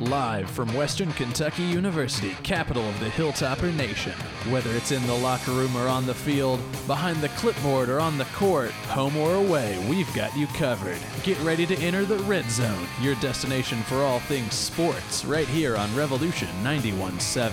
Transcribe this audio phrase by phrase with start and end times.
[0.00, 4.12] Live from Western Kentucky University, capital of the Hilltopper Nation.
[4.48, 8.16] Whether it's in the locker room or on the field, behind the clipboard or on
[8.16, 10.98] the court, home or away, we've got you covered.
[11.24, 15.76] Get ready to enter the Red Zone, your destination for all things sports, right here
[15.76, 17.52] on Revolution 91.7.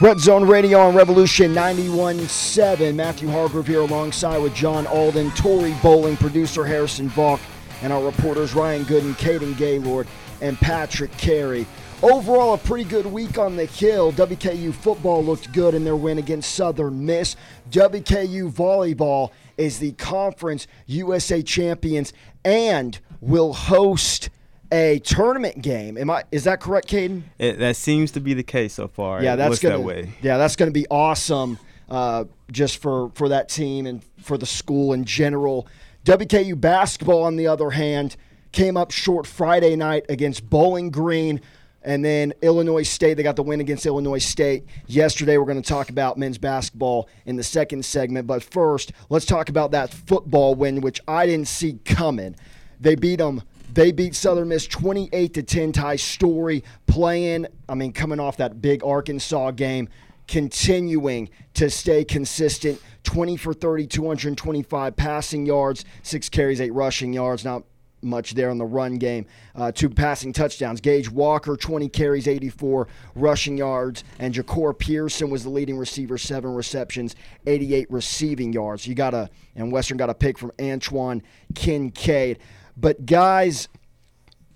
[0.00, 2.94] Red Zone Radio on Revolution 91.7.
[2.94, 7.40] Matthew Hargrove here alongside with John Alden, Tori Bowling, producer Harrison Valk,
[7.82, 10.06] and our reporters Ryan Gooden, Caden Gaylord,
[10.40, 11.66] and Patrick Carey.
[12.02, 14.10] Overall, a pretty good week on the Hill.
[14.12, 17.36] WKU football looked good in their win against Southern Miss.
[17.70, 24.30] WKU volleyball is the conference USA champions and will host
[24.72, 25.98] a tournament game.
[25.98, 26.24] Am I?
[26.32, 27.22] Is that correct, Caden?
[27.38, 29.22] It, that seems to be the case so far.
[29.22, 29.78] Yeah, that's gonna.
[29.78, 30.12] that way.
[30.22, 31.58] Yeah, that's gonna be awesome.
[31.88, 35.66] Uh, just for for that team and for the school in general.
[36.04, 38.16] WKU basketball, on the other hand,
[38.52, 41.40] came up short Friday night against Bowling Green.
[41.82, 45.38] And then Illinois State, they got the win against Illinois State yesterday.
[45.38, 48.26] We're going to talk about men's basketball in the second segment.
[48.26, 52.36] But first, let's talk about that football win, which I didn't see coming.
[52.80, 53.42] They beat them.
[53.72, 55.72] They beat Southern Miss 28 to 10.
[55.72, 57.46] Ty Storey playing.
[57.68, 59.88] I mean, coming off that big Arkansas game,
[60.26, 62.80] continuing to stay consistent.
[63.04, 67.44] 20 for 30, 225 passing yards, six carries, eight rushing yards.
[67.44, 67.64] Not
[68.02, 69.26] much there on the run game.
[69.54, 70.80] Uh, two passing touchdowns.
[70.80, 74.04] Gage Walker, 20 carries, 84 rushing yards.
[74.18, 77.14] And Jahcour Pearson was the leading receiver, seven receptions,
[77.46, 78.86] 88 receiving yards.
[78.86, 81.22] You got a, and Western got a pick from Antwon
[81.54, 82.38] Kincade.
[82.76, 83.68] But guys,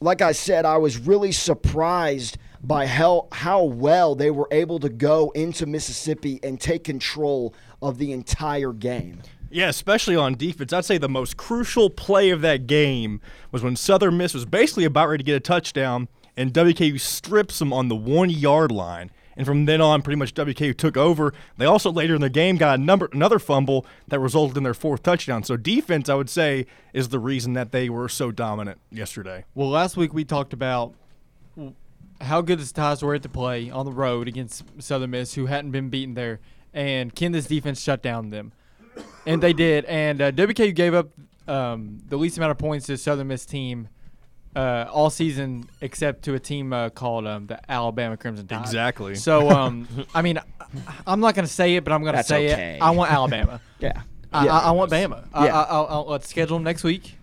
[0.00, 4.88] like I said, I was really surprised by how how well they were able to
[4.88, 9.20] go into Mississippi and take control of the entire game.
[9.50, 10.72] Yeah, especially on defense.
[10.72, 13.20] I'd say the most crucial play of that game
[13.52, 17.60] was when Southern Miss was basically about ready to get a touchdown, and WKU strips
[17.60, 19.10] them on the one yard line.
[19.36, 21.32] And from then on, pretty much WKU took over.
[21.58, 24.74] They also later in the game got a number, another fumble that resulted in their
[24.74, 25.42] fourth touchdown.
[25.42, 29.44] So defense, I would say, is the reason that they were so dominant yesterday.
[29.54, 30.94] Well, last week we talked about
[32.24, 35.46] how good the Ties were at the play on the road against Southern Miss, who
[35.46, 36.40] hadn't been beaten there,
[36.72, 38.52] and can this defense shut down them?
[39.26, 39.84] And they did.
[39.86, 41.08] And uh, WKU gave up
[41.48, 43.88] um, the least amount of points to Southern Miss team
[44.56, 48.60] uh, all season, except to a team uh, called um, the Alabama Crimson Tide.
[48.60, 49.14] Exactly.
[49.16, 50.42] So, um, I mean, I-
[51.06, 52.76] I'm not going to say it, but I'm going to That's say okay.
[52.76, 52.82] it.
[52.82, 53.60] I want Alabama.
[53.78, 54.02] Yeah.
[54.32, 54.52] I, Yeah.
[54.56, 55.24] I, I want Bama.
[55.32, 55.58] I, Yeah.
[55.58, 57.16] I, I'll, I'll, let's schedule them next week.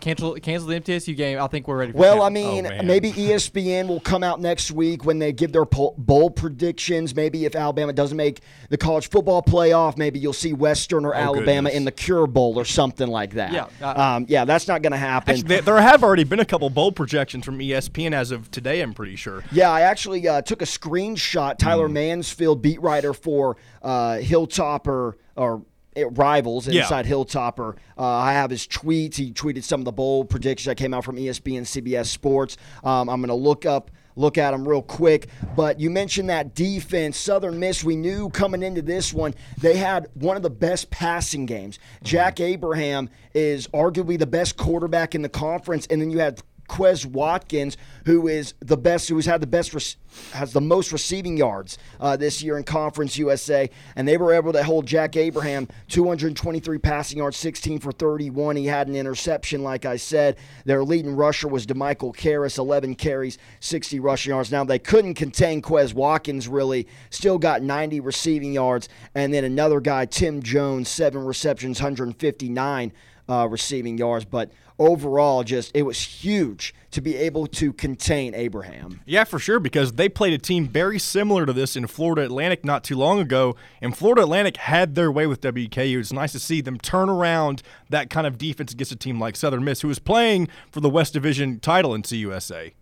[0.00, 1.40] Cancel cancel the MTSU game.
[1.40, 1.92] I think we're ready.
[1.92, 2.22] for Well, that.
[2.22, 2.86] I mean, man.
[2.86, 7.14] maybe ESPN will come out next week when they give their poll- bowl predictions.
[7.16, 11.68] Maybe if Alabama doesn't make the college football playoff, maybe you'll see Western or Alabama
[11.68, 11.74] goodness.
[11.74, 13.52] in the Cure Bowl or something like that.
[13.52, 15.34] Yeah, uh, um, yeah, that's not going to happen.
[15.34, 18.80] Actually, there- there have already been a couple bowl projections from ESPN as of today,
[18.80, 19.42] I'm pretty sure.
[19.52, 21.58] Yeah, I actually uh, took a screenshot.
[21.58, 25.62] Tyler Mansfield, beat writer for uh, Hilltopper or
[26.02, 26.82] uh, Rivals Yeah.
[26.82, 27.76] inside Hilltopper.
[27.96, 29.16] Uh, I have his tweets.
[29.16, 32.56] He tweeted some of the bold predictions that came out from ESPN, CBS Sports.
[32.84, 33.90] Um, I'm going to look up.
[34.16, 37.84] Look at them real quick, but you mentioned that defense, Southern Miss.
[37.84, 41.78] We knew coming into this one they had one of the best passing games.
[42.02, 47.06] Jack Abraham is arguably the best quarterback in the conference, and then you had Quez
[47.06, 49.96] Watkins, who is the best, who has had the best,
[50.32, 54.52] has the most receiving yards uh, this year in Conference USA, and they were able
[54.52, 58.56] to hold Jack Abraham 223 passing yards, 16 for 31.
[58.56, 60.36] He had an interception, like I said.
[60.64, 64.52] Their leading rusher was De'Michael Harris, 11 carries, 60 rushing yards.
[64.52, 69.80] Now they couldn't contain Quez Watkins really, still got 90 receiving yards, and then another
[69.80, 72.92] guy, Tim Jones, seven receptions, 159
[73.28, 79.00] uh, receiving yards, but overall, just it was huge to be able to contain Abraham.
[79.04, 82.64] Yeah, for sure, because they played a team very similar to this in Florida Atlantic
[82.64, 85.98] not too long ago, and Florida Atlantic had their way with WKU.
[85.98, 89.36] It's nice to see them turn around that kind of defense against a team like
[89.36, 92.72] Southern Miss, who is playing for the West Division title in CUSA.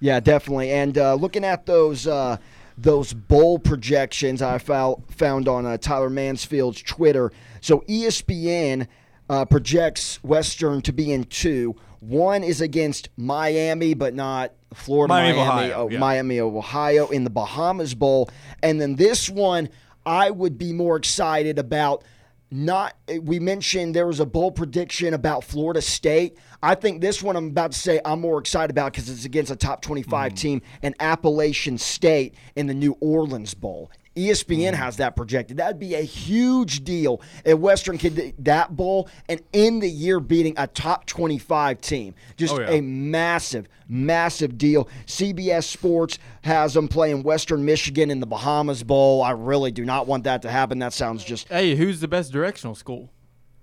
[0.00, 0.70] Yeah, definitely.
[0.70, 2.36] And uh, looking at those uh,
[2.76, 7.32] those bowl projections, I found on uh, Tyler Mansfield's Twitter.
[7.60, 8.86] So ESPN
[9.28, 11.76] uh, projects Western to be in two.
[12.00, 15.98] One is against Miami, but not Florida, Miami Miami, Ohio, oh, yeah.
[15.98, 18.30] Miami of Ohio in the Bahamas Bowl.
[18.62, 19.68] And then this one,
[20.06, 22.04] I would be more excited about.
[22.50, 26.38] Not, we mentioned there was a bowl prediction about Florida State.
[26.62, 29.50] I think this one I'm about to say I'm more excited about because it's against
[29.50, 33.90] a top 25 team and Appalachian State in the New Orleans Bowl.
[34.18, 34.74] ESPN mm.
[34.74, 35.58] has that projected.
[35.58, 40.54] That'd be a huge deal if Western could that bowl and in the year beating
[40.56, 42.14] a top 25 team.
[42.36, 42.70] Just Oh, yeah.
[42.70, 44.88] a massive, massive deal.
[45.06, 49.22] CBS Sports has them playing Western Michigan in the Bahamas Bowl.
[49.22, 50.78] I really do not want that to happen.
[50.78, 53.10] That sounds just Hey, who's the best directional school?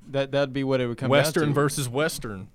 [0.07, 1.53] That that'd be what it would come Western down to.
[1.55, 2.47] versus Western.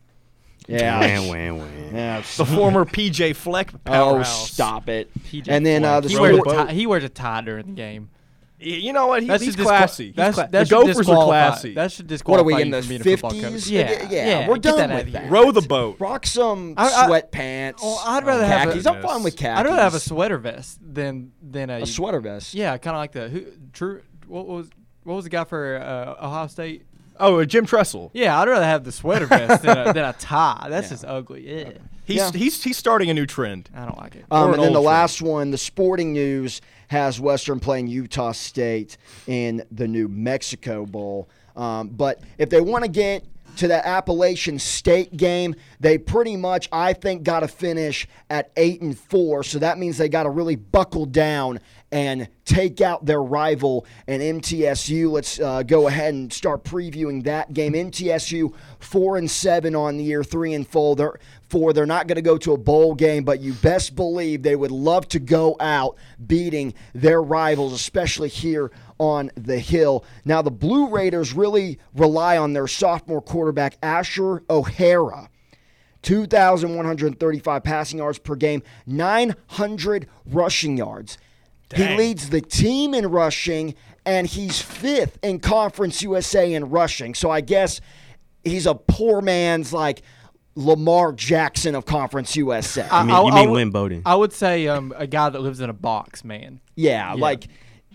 [0.68, 1.00] Yeah.
[1.00, 1.94] Wham, wham, wham.
[1.94, 2.22] yeah.
[2.36, 4.50] The former PJ Fleck Oh, powerhouse.
[4.50, 5.10] stop it!
[5.24, 6.22] PJ And then uh, the he, Fleck.
[6.32, 8.10] wears sport, a tie, he wears a tie during the game.
[8.60, 9.22] Y- You know what?
[9.22, 10.06] He, That he's should disqual- classy.
[10.08, 11.74] He's that's- cla- that the should Gophers are disqualify- classy.
[11.74, 13.40] That should what disqualify are we in you the from being a football coach.
[13.40, 13.70] fifties?
[13.70, 15.30] Yeah, yeah, we're get done that out with of that.
[15.30, 15.96] Row the boat.
[15.98, 17.82] Rock some I- I- sweatpants.
[17.82, 18.84] Well, I'd rather have khakis.
[18.86, 19.58] a- I'm fine with khakis.
[19.60, 22.52] I'd rather have a sweater vest than than a, a sweater vest.
[22.54, 24.02] Yeah, kind of like the who true.
[24.26, 24.68] What was
[25.04, 26.84] what was the guy for uh, Ohio State?
[27.20, 28.10] Oh, uh, Jim Tressel.
[28.14, 30.66] Yeah, I'd rather have the sweater vest than, a, than a tie.
[30.68, 30.90] That's Yeah.
[30.90, 31.48] just ugly.
[31.48, 31.70] Yeah.
[32.04, 32.30] He's, Yeah.
[32.32, 33.68] he's he's starting a new trend.
[33.74, 34.24] I don't like it.
[34.30, 37.86] Um, Or and an then the old last one, the sporting news has Western playing
[37.86, 38.96] Utah State
[39.28, 41.28] in the New Mexico Bowl.
[41.56, 43.24] Um, but if they want to get
[43.56, 48.80] to the Appalachian State game, they pretty much, I think, got to finish at eight
[48.80, 49.42] and four.
[49.44, 51.60] So that means they got to really buckle down
[51.92, 55.10] and take out their rival and MTSU.
[55.10, 57.72] Let's uh, go ahead and start previewing that game.
[57.72, 60.96] MTSU four and seven on the year, three and four.
[60.96, 61.72] They're four.
[61.72, 64.70] They're not going to go to a bowl game, but you best believe they would
[64.70, 65.96] love to go out
[66.26, 70.04] beating their rivals, especially here on the hill.
[70.24, 75.28] Now the Blue Raiders really rely on their sophomore quarterback Asher O'Hara.
[76.02, 81.18] 2,135 passing yards per game, 900 rushing yards.
[81.74, 83.74] He leads the team in rushing,
[84.04, 87.14] and he's fifth in Conference USA in rushing.
[87.14, 87.80] So I guess
[88.44, 90.02] he's a poor man's like
[90.56, 92.82] Lamar Jackson of Conference USA.
[92.90, 94.02] I- You mean, I- you I mean would- Lynn Bowden?
[94.04, 96.60] I would say um, a guy that lives in a box, man.
[96.74, 97.20] yeah, Yeah.
[97.20, 97.46] like.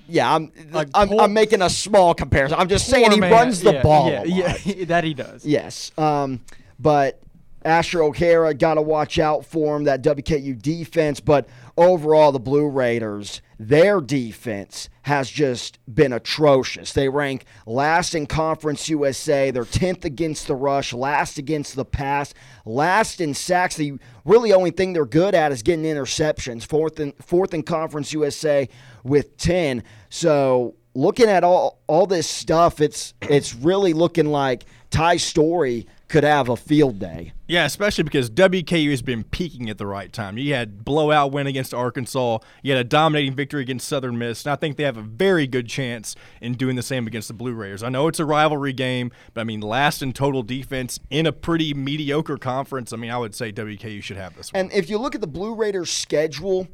[0.07, 2.59] Yeah, I'm, Like I'm, poor- I'm making a small comparison.
[2.59, 3.31] I'm just saying he man.
[3.31, 4.07] runs the Yeah, ball.
[4.11, 4.65] Yeah, a lot.
[4.67, 5.43] yeah, that he does.
[5.43, 5.91] Yes.
[5.97, 6.41] Um,
[6.79, 7.19] but
[7.65, 11.19] Asher O'Hara got to watch out for him, that WKU defense.
[11.19, 16.93] But overall, the Blue Raiders, their defense has just been atrocious.
[16.93, 19.49] They rank last in Conference USA.
[19.49, 22.35] They're 10th against the rush, last against the pass,
[22.65, 23.75] last in sacks.
[23.75, 26.65] The really only thing they're good at is getting interceptions.
[26.67, 28.69] Fourth in, fourth in Conference USA
[29.03, 29.83] with 10.
[30.09, 36.23] So looking at all all this stuff, it's it's really looking like Ty Storey could
[36.23, 37.33] have a field day.
[37.47, 40.37] Yeah, especially because WKU has been peaking at the right time.
[40.37, 42.39] You had blowout win against Arkansas.
[42.63, 45.47] You had a dominating victory against Southern Miss, and I think they have a very
[45.47, 47.83] good chance in doing the same against the Blue Raiders.
[47.83, 51.31] I know it's a rivalry game, but I mean, last in total defense in a
[51.31, 52.93] pretty mediocre conference.
[52.93, 54.61] I mean, I would say WKU should have this one.
[54.61, 56.67] And if you look at the Blue Raiders schedule,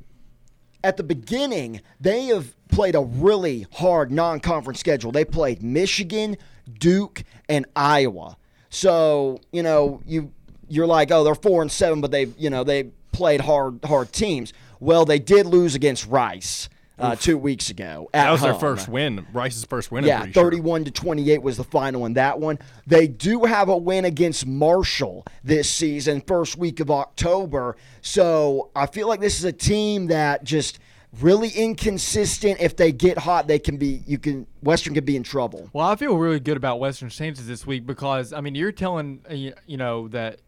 [0.83, 5.11] at the beginning, they have played a really hard non-conference schedule.
[5.11, 6.37] They played Michigan,
[6.79, 8.37] Duke, and Iowa.
[8.71, 10.31] So, you know, you
[10.69, 14.11] you're like, "Oh, they're 4 and 7, but they, you know, they played hard hard
[14.11, 18.53] teams." Well, they did lose against Rice uh, 2 weeks ago at that was their
[18.55, 20.05] first win, Rice's first win.
[20.05, 20.43] Yeah, pretty sure.
[20.43, 22.57] 31 to 28 was the final in that one.
[22.87, 27.75] They do have a win against Marshall this season, first week of October.
[28.01, 30.79] So I feel like this is a team that just
[31.19, 32.61] really inconsistent.
[32.61, 34.03] If they get hot, they can be.
[34.05, 35.69] You can Western could be in trouble.
[35.73, 39.25] Well, I feel really good about Western's chances this week because I mean you're telling
[39.29, 40.41] uh, you, know that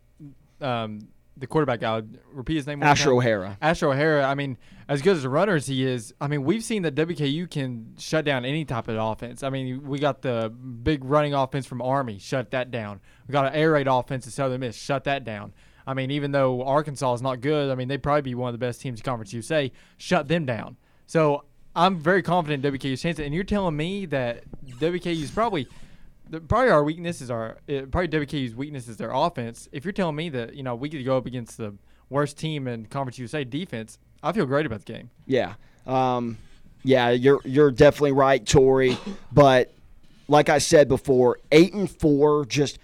[0.62, 1.07] um,
[1.38, 2.01] the quarterback guy
[2.31, 2.81] repeat his name.
[2.83, 3.12] Asher?
[3.12, 3.58] O'Hara.
[3.62, 4.24] Asher O'Hara.
[4.24, 6.96] I mean, as good as a runner as he is, I mean we've seen that
[6.96, 9.43] WKU can shut down any type of offense.
[9.43, 13.01] I mean we got the big running offense from Army, shut that down.
[13.27, 15.53] We got an air raid offense at Southern Miss, shut that down.
[15.86, 18.54] I mean, even though Arkansas is not good, I mean they'd probably be one of
[18.54, 19.72] the best teams in Conference USA.
[19.98, 20.78] Shut them down.
[21.08, 21.44] So
[21.75, 23.25] I'm very confident in WKU's chances.
[23.25, 24.44] And you're telling me that
[24.80, 25.68] WKU's probably
[26.48, 29.68] probably our weaknesses are uh, probably WKU's weakness is their offense.
[29.72, 31.74] If you're telling me that you know we could go up against the
[32.10, 35.10] worst team in Conference USA defense, I feel great about the game.
[35.25, 35.54] Yeah.
[35.86, 36.38] Um,
[36.84, 38.98] yeah, you're you're definitely right, Tori.
[39.32, 39.74] But
[40.28, 42.78] like I said before, eight and four, just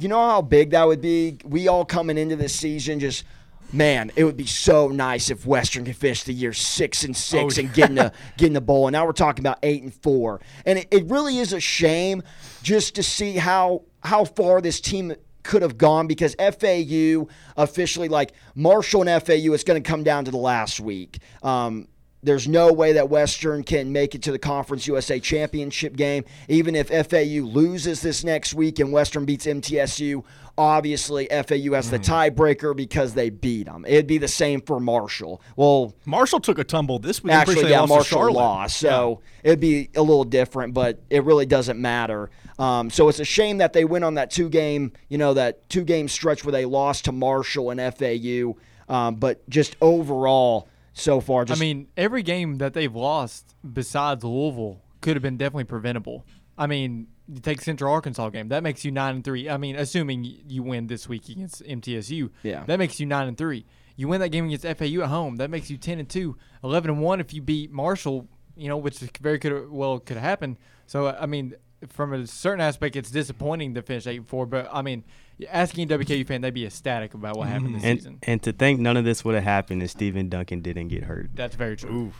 [0.00, 1.38] you know how big that would be.
[1.44, 3.24] We all coming into this season, just
[3.72, 7.58] man, it would be so nice if Western could finish the year six and six
[7.58, 8.86] Oh, and get in the get in the bowl.
[8.86, 12.22] And now we're talking about eight and four, and it, it really is a shame
[12.62, 17.26] just to see how how far this team could have gone because FAU
[17.56, 21.18] officially like Marshall and FAU it's going to come down to the last week.
[21.42, 21.88] Um,
[22.22, 26.24] there's no way that Western can make it to the Conference USA Championship game.
[26.48, 30.22] Even if FAU loses this next week and Western beats MTSU,
[30.58, 33.84] obviously FAU has the tiebreaker because they beat them.
[33.86, 35.40] It'd be the same for Marshall.
[35.56, 37.32] Well, Marshall took a tumble this week.
[37.32, 41.46] Actually, sure yeah, lost Marshall lost, so it'd be a little different, but it really
[41.46, 42.30] doesn't matter.
[42.58, 45.66] Um, so it's a shame that they went on that two game, you know, that
[45.70, 48.56] two game stretch where they lost to Marshall and FAU.
[48.90, 50.68] Um, but just overall,
[51.00, 55.64] so far, I mean, every game that they've lost besides Louisville could have been definitely
[55.64, 56.24] preventable.
[56.58, 59.48] I mean, you take Central Arkansas game, that makes you nine and three.
[59.48, 62.64] I mean, assuming you win this week against MTSU, Yeah.
[62.66, 63.64] that makes you nine and three.
[63.96, 66.36] You win that game against FAU at home, that makes you ten and two.
[66.64, 70.24] 11 and one if you beat Marshall, you know, which very could well could have
[70.24, 70.56] happened.
[70.86, 71.54] So I mean,
[71.88, 74.44] from a certain aspect, it's disappointing to finish eight and four.
[74.46, 75.04] But I mean,
[75.48, 78.18] asking a WKU fan, they'd be ecstatic about what happened this And season.
[78.22, 81.30] and to think none of this would have happened if Steven Duncan didn't get hurt.
[81.34, 82.12] That's very true.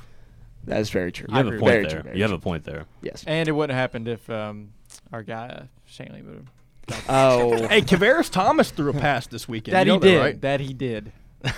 [0.64, 1.26] that's very true.
[1.28, 1.90] You have a point Very there.
[1.90, 2.36] true, very you have true.
[2.38, 2.84] a point there.
[3.02, 3.24] Yes.
[3.26, 4.70] And it wouldn't have happened if um,
[5.12, 6.34] our guy uh, Shanley would
[6.88, 7.04] have.
[7.08, 9.74] Oh, Hey, Kavaris Thomas threw a pass this weekend.
[9.74, 10.18] That You he know did.
[10.18, 10.40] right?
[10.40, 11.12] That he did.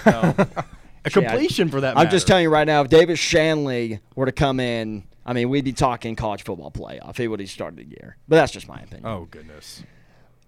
[0.05, 0.35] So,
[1.05, 1.97] A completion for that.
[1.99, 5.49] I'm just telling you right now, if Davis Shanley were to come in, I mean,
[5.49, 7.17] we'd be talking college football playoff.
[7.17, 8.17] He would have started the year.
[8.29, 9.07] But that's just my opinion.
[9.07, 9.83] Oh goodness.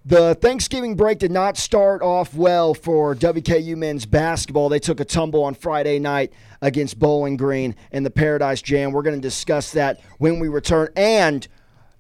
[0.07, 4.69] The Thanksgiving break did not start off well for WKU men's basketball.
[4.69, 6.31] They took a tumble on Friday night
[6.61, 8.93] against Bowling Green in the Paradise Jam.
[8.93, 10.89] We're going to discuss that when we return.
[10.95, 11.49] And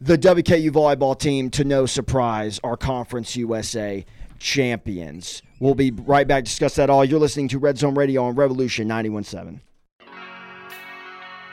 [0.03, 4.05] the WKU volleyball team, to no surprise, are Conference USA
[4.39, 5.41] champions.
[5.59, 7.07] We'll be right back to discuss that all.
[7.07, 9.63] You're listening to Red Zone Radio on Revolution 917.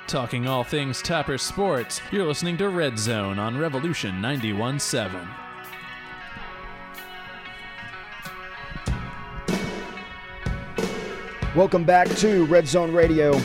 [0.07, 5.50] Talking all things Topper Sports, you're listening to Red Zone on Revolution 91.7.
[11.53, 13.35] Welcome back to Red Zone Radio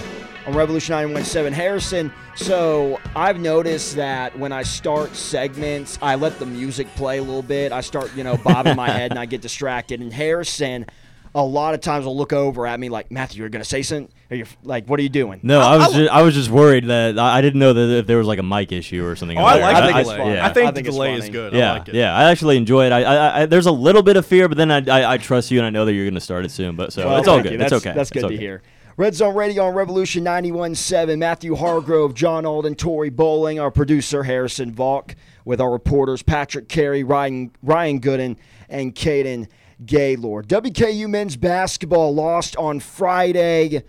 [0.47, 1.53] on Revolution 917.
[1.53, 7.23] Harrison, so I've noticed that when I start segments, I let the music play a
[7.23, 7.73] little bit.
[7.73, 10.01] I start, you know, bobbing my head and I get distracted.
[10.01, 10.87] And Harrison,
[11.35, 13.83] a lot of times will look over at me like, Matthew, you're going to say
[13.83, 14.09] something?
[14.29, 15.39] Are you like, what are you doing?
[15.45, 18.07] No, I, was just, I was just worried that I, I didn't know that if
[18.09, 19.39] there was like a mic issue or something.
[19.39, 20.35] Oh, I like I the think it's delay.
[20.35, 20.47] Yeah.
[20.47, 21.33] I think I the think it's delay is funny.
[21.33, 21.55] good.
[21.55, 21.95] I yeah, like it.
[21.95, 22.17] yeah.
[22.17, 22.93] I actually enjoy it.
[22.93, 25.53] I, I, I, there's a little bit of fear, but then I, I, I trust
[25.53, 26.75] you and I know that you're going to start it soon.
[26.75, 27.53] But so Well, it's all good.
[27.53, 27.59] you.
[27.61, 27.95] It's That's- okay.
[27.95, 28.35] That's It's good okay.
[28.35, 28.63] to hear.
[28.97, 31.19] Red Zone Radio on Revolution 91.7.
[31.19, 35.15] Matthew Hargrove, John Alden, Tori Bowling, our producer Harrison Valk,
[35.45, 38.37] with our reporters Patrick Carey, Ryan, Ryan Gooden,
[38.71, 39.49] and Caden
[39.85, 40.49] Gaylord.
[40.49, 43.83] WKU men's basketball lost on Friday.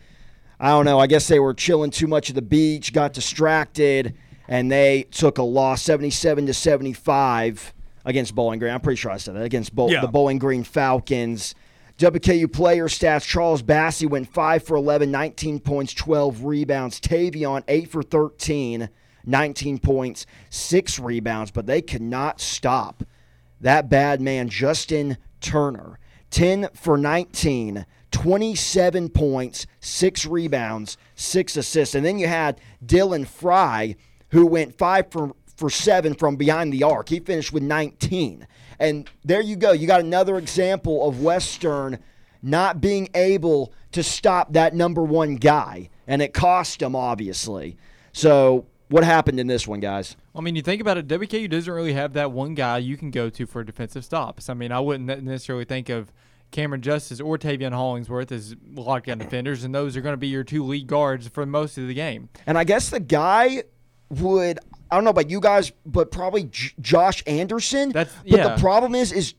[0.59, 0.99] I don't know.
[0.99, 4.15] I guess they were chilling too much at the beach, got distracted,
[4.47, 7.73] and they took a loss 77 to 75
[8.05, 8.73] against Bowling Green.
[8.73, 10.01] I'm pretty sure I said that against Bow- Yeah.
[10.01, 11.53] the Bowling Green Falcons.
[11.99, 16.99] WKU player stats Charles Bassey went 5 for 11, 19 points, 12 rebounds.
[16.99, 18.89] Taveion 8 for 13,
[19.25, 23.03] 19 points, 6 rebounds, but they could not stop
[23.59, 25.97] that bad man, Justin Turner.
[26.29, 31.95] 10 for 19, 27 points, 6 rebounds, 6 assists.
[31.95, 33.95] And then you had Dylan Frye,
[34.29, 37.09] who went 5 for, for 7 from behind the arc.
[37.09, 38.47] He finished with 19.
[38.79, 39.71] And there you go.
[39.71, 41.99] You got another example of Western
[42.41, 45.89] not being able to stop that number one guy.
[46.05, 47.77] And it cost them, obviously.
[48.13, 50.15] So, what happened in this one, guys?
[50.33, 53.11] I mean, you think about it, WKU doesn't really have that one guy you can
[53.11, 54.49] go to for defensive stops.
[54.49, 56.13] I mean, I wouldn't necessarily think of
[56.51, 60.43] Cameron Justice or Taveion Hollingsworth as lockdown defenders, and those are going to be your
[60.43, 62.29] two lead guards for most of the game.
[62.45, 63.63] And I guess the guy
[64.09, 67.91] would I don't know about you guys, but probably J- Josh Anderson.
[67.91, 68.55] That's- but yeah.
[68.55, 69.33] the problem is, is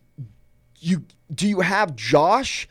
[0.81, 2.69] you do you have Josh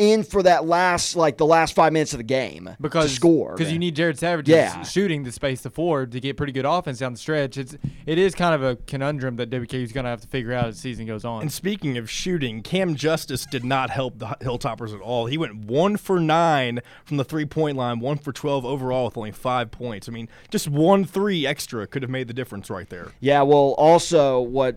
[0.00, 3.54] in for that last like the last five minutes of the game because to score
[3.54, 4.82] because you need Jared Savage Yeah.
[4.82, 7.58] shooting the space to forward to get pretty good offense down the stretch.
[7.58, 7.76] It's
[8.06, 10.66] it is kind of a conundrum that WKU is going to have to figure out
[10.68, 11.42] as the season goes on.
[11.42, 15.26] And speaking of shooting, Cam Justice did not help the Hilltoppers at all.
[15.26, 19.18] He went one for nine from the three point line, one for 12 overall with
[19.18, 20.08] only five points.
[20.08, 23.08] I mean, just one three extra could have made the difference right there.
[23.20, 24.76] Yeah, well, also what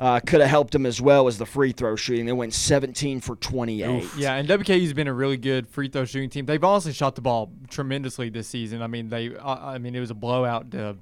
[0.00, 2.26] uh, could have helped him as well as the free throw shooting.
[2.26, 4.08] They went 17 for 28.
[4.16, 6.46] Yeah, and WKU's been a really good free throw shooting team.
[6.46, 8.82] They've honestly shot the ball tremendously this season.
[8.82, 10.96] I mean, they, I I mean, it was a blowout to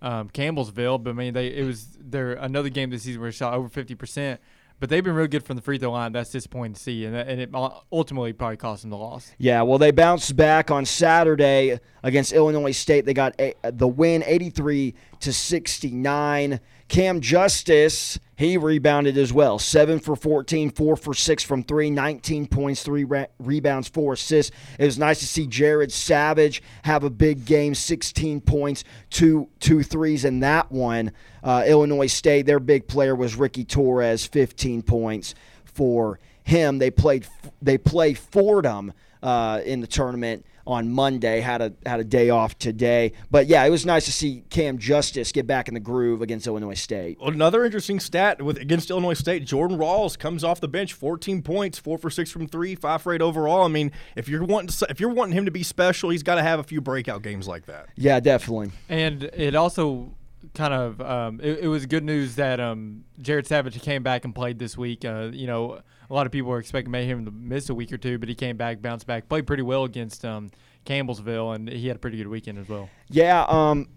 [0.00, 3.36] um, Campbellsville, but I mean, they it was their another game this season where they
[3.36, 4.40] shot over fifty percent.
[4.80, 6.10] But they've been real good from the free throw line.
[6.10, 7.50] That's disappointing to see, and, and it
[7.92, 9.30] ultimately probably cost them the loss.
[9.38, 13.04] Yeah, well, they bounced back on Saturday against Illinois State.
[13.04, 16.58] They got a, the win, 83 to 69.
[16.92, 19.58] Cam Justice, he rebounded as well.
[19.58, 24.54] 7 for 14, 4 for 6 from 3, 19 points, 3 re- rebounds, 4 assists.
[24.78, 29.82] It was nice to see Jared Savage have a big game, 16 points, two, two
[29.82, 31.12] threes in that one.
[31.42, 35.34] Uh, Illinois State, their big player was Ricky Torres, 15 points
[35.64, 36.76] for him.
[36.76, 37.26] They played
[37.62, 41.40] they play Fordham uh, in the tournament on Monday.
[41.40, 44.78] Had a had a day off today, but yeah, it was nice to see Cam
[44.78, 47.18] Justice get back in the groove against Illinois State.
[47.20, 51.78] Another interesting stat with against Illinois State, Jordan Rawls comes off the bench, 14 points,
[51.78, 53.64] four for six from three, five for eight overall.
[53.64, 56.36] I mean, if you're wanting to, if you're wanting him to be special, he's got
[56.36, 57.88] to have a few breakout games like that.
[57.96, 58.72] Yeah, definitely.
[58.88, 60.14] And it also
[60.54, 64.34] kind of um, it, it was good news that um, Jared Savage came back and
[64.34, 65.04] played this week.
[65.04, 67.98] Uh, you know, a lot of people were expecting him to miss a week or
[67.98, 70.50] two, but he came back, bounced back, played pretty well against um,
[70.84, 72.88] Campbellsville, and he had a pretty good weekend as well.
[73.08, 73.88] Yeah, um,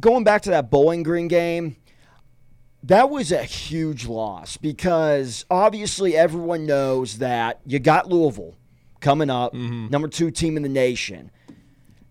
[0.00, 1.76] going back to that Bowling Green game,
[2.82, 8.56] that was a huge loss because obviously everyone knows that you got Louisville
[9.00, 11.30] coming up, number two team in the nation.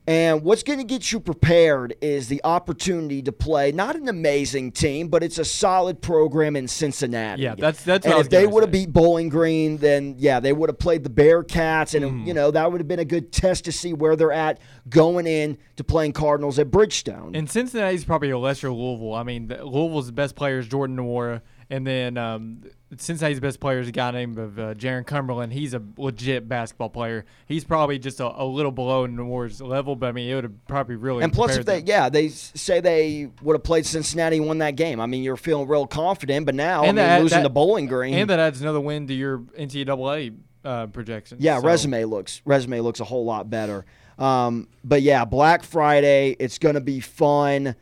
[0.06, 4.74] And what's going to get you prepared is the opportunity to play not an amazing
[4.74, 7.42] team, but it's a solid program in Cincinnati.
[7.44, 10.16] Yeah, that's- that's what And I was if they would have beat Bowling Green, then
[10.18, 12.28] yeah, they would have played the Bearcats, and Mm.
[12.28, 15.26] you know that would have been a good test to see where they're at going
[15.26, 17.36] in to playing Cardinals at Bridgestone.
[17.38, 19.14] And Cincinnati's probably a lesser Louisville.
[19.14, 21.40] I mean, the, Louisville's best player is Jordan Nwora,
[21.74, 22.62] and then um,
[22.98, 25.52] Cincinnati's best player is a guy named of uh, Jarron Cumberland.
[25.52, 27.26] He's a legit basketball player.
[27.48, 30.68] He's probably just a, a little below Nwora's level, but I mean, it would have
[30.68, 31.24] probably really.
[31.24, 31.88] And plus, if they, them.
[31.88, 35.00] yeah, they say they would have played Cincinnati and won that game.
[35.00, 37.50] I mean, you're feeling real confident, but now, And I mean, that- losing that- to
[37.50, 38.14] Bowling Green.
[38.14, 41.42] and that adds another win to your NCAA uh, projections.
[41.44, 43.84] yeah, So- resume looks resume looks a whole lot better.
[44.20, 47.76] Um, but yeah, Black Friday, it's going to be fun.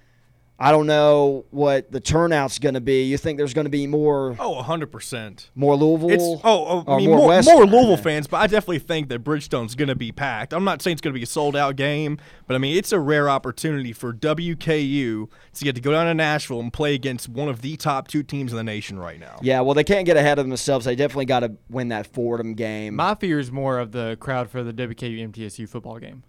[0.61, 3.05] I don't know what the turnout's going to be.
[3.05, 5.49] You think there's going to be more Oh, 100%.
[5.55, 6.11] more Louisville?
[6.11, 9.09] It's oh, oh or I mean more more, more, Louisville fans, but I definitely think
[9.09, 10.53] that Bridgestone's going to be packed.
[10.53, 12.91] I'm not saying it's going to be a sold out game, but I mean it's
[12.91, 17.27] a rare opportunity for WKU to get to go down to Nashville and play against
[17.27, 19.39] one of the top two teams in the nation right now.
[19.41, 20.85] Yeah, well, they can't get ahead of themselves.
[20.85, 22.95] They definitely got to win that Fordham game.
[22.95, 26.21] My fear is more of the crowd for the WKU MTSU football game.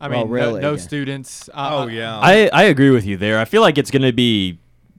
[0.00, 0.60] I Oh, mean, no- really?
[0.60, 0.76] no, Yeah.
[0.78, 1.48] students.
[1.54, 2.18] I- Oh yeah.
[2.18, 3.38] I, I agree with you there.
[3.38, 4.58] I feel like it's gonna be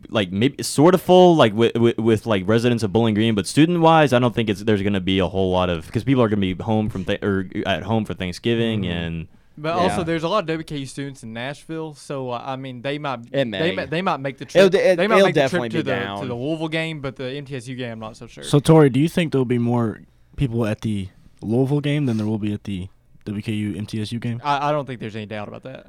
[0.10, 3.46] like maybe sort of full, like with, with, with like residents of Bowling Green, but
[3.46, 6.24] student wise, I don't think it's there's gonna be a whole lot of because people
[6.24, 8.92] are gonna be home from th- or at home for Thanksgiving Mm-hmm.
[8.92, 9.27] and
[9.60, 9.82] But Yeah.
[9.84, 13.32] also, there's a lot of WKU students in Nashville, so uh, I mean, they might
[13.34, 13.43] may.
[13.60, 14.82] they might they might make the It'll trip.
[14.82, 16.21] it- they might it'll make the definitely trip to be the down.
[16.21, 18.43] to the Louisville game, but the MTSU game, I'm not so sure.
[18.43, 20.02] So Tori, do you think there'll be more
[20.38, 21.10] people at the
[21.41, 22.88] Louisville game than there will be at the
[23.28, 24.42] WKU MTSU game?
[24.44, 25.88] I, I don't think there's any doubt about that.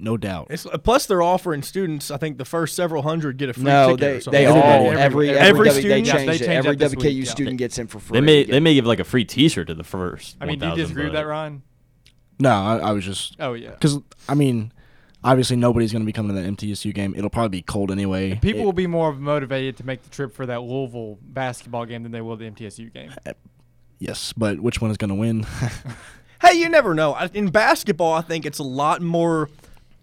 [0.00, 0.46] No doubt.
[0.50, 2.10] It's, uh, plus, they're offering students.
[2.12, 4.00] I think the first several hundred get a free no, ticket.
[4.00, 4.40] they, or something.
[4.42, 4.72] they Everybody.
[4.72, 5.90] all Every- every every every, student?
[5.90, 6.66] they Yes, changed they it.
[6.66, 7.30] Every WKU week, yeah.
[7.30, 8.20] student gets in for free.
[8.20, 10.36] they may they may give like a free T-shirt to the first.
[10.40, 11.62] I mean, do you disagree with that, Ryan?
[12.38, 13.70] No, I, I was just Oh yeah.
[13.70, 14.70] because I mean,
[15.24, 17.12] obviously nobody's going to be coming to the MTSU game.
[17.16, 18.36] It'll probably be cold anyway.
[18.40, 22.04] People It- will be more motivated to make the trip for that Louisville basketball game
[22.04, 23.10] than they will the MTSU game.
[23.98, 25.44] yes, but which one is going to win?
[26.40, 27.16] Hey, you never know.
[27.34, 29.48] In basketball, I think it's a lot more.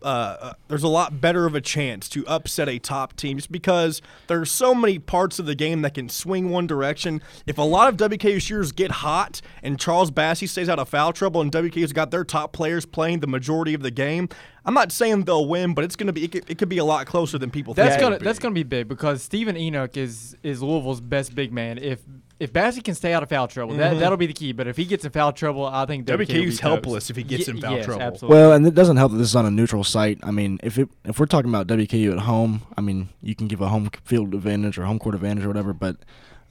[0.01, 3.51] Uh, uh, there's a lot better of a chance to upset a top team just
[3.51, 7.23] because there's so many parts of the game that can swing one direction.
[7.47, 11.11] If a lot of WKU shooters get hot and Charles Bassey stays out of foul
[11.11, 14.29] trouble and WKU's got their top players playing the majority of the game,
[14.63, 16.85] I'm not saying they'll win, but it's gonna be it could, it could be a
[16.85, 18.01] lot closer than people That's think.
[18.01, 21.79] it gonna that's gonna be big because Stephen Enoch is is Louisville's best big man.
[21.79, 22.01] If
[22.39, 24.51] if Bassey can stay out of foul trouble, that that'll be the key.
[24.51, 26.61] But if he gets in foul trouble, I think WKU will be WKU's toast.
[26.61, 28.01] helpless if he gets Ye- in foul yes, trouble.
[28.01, 28.37] Absolutely.
[28.37, 30.19] well, and it doesn't help that this is on a neutral site.
[30.23, 33.47] I mean, if it if we're talking about WKU at home, I mean, you can
[33.47, 35.97] give a home field advantage or home court advantage or whatever, but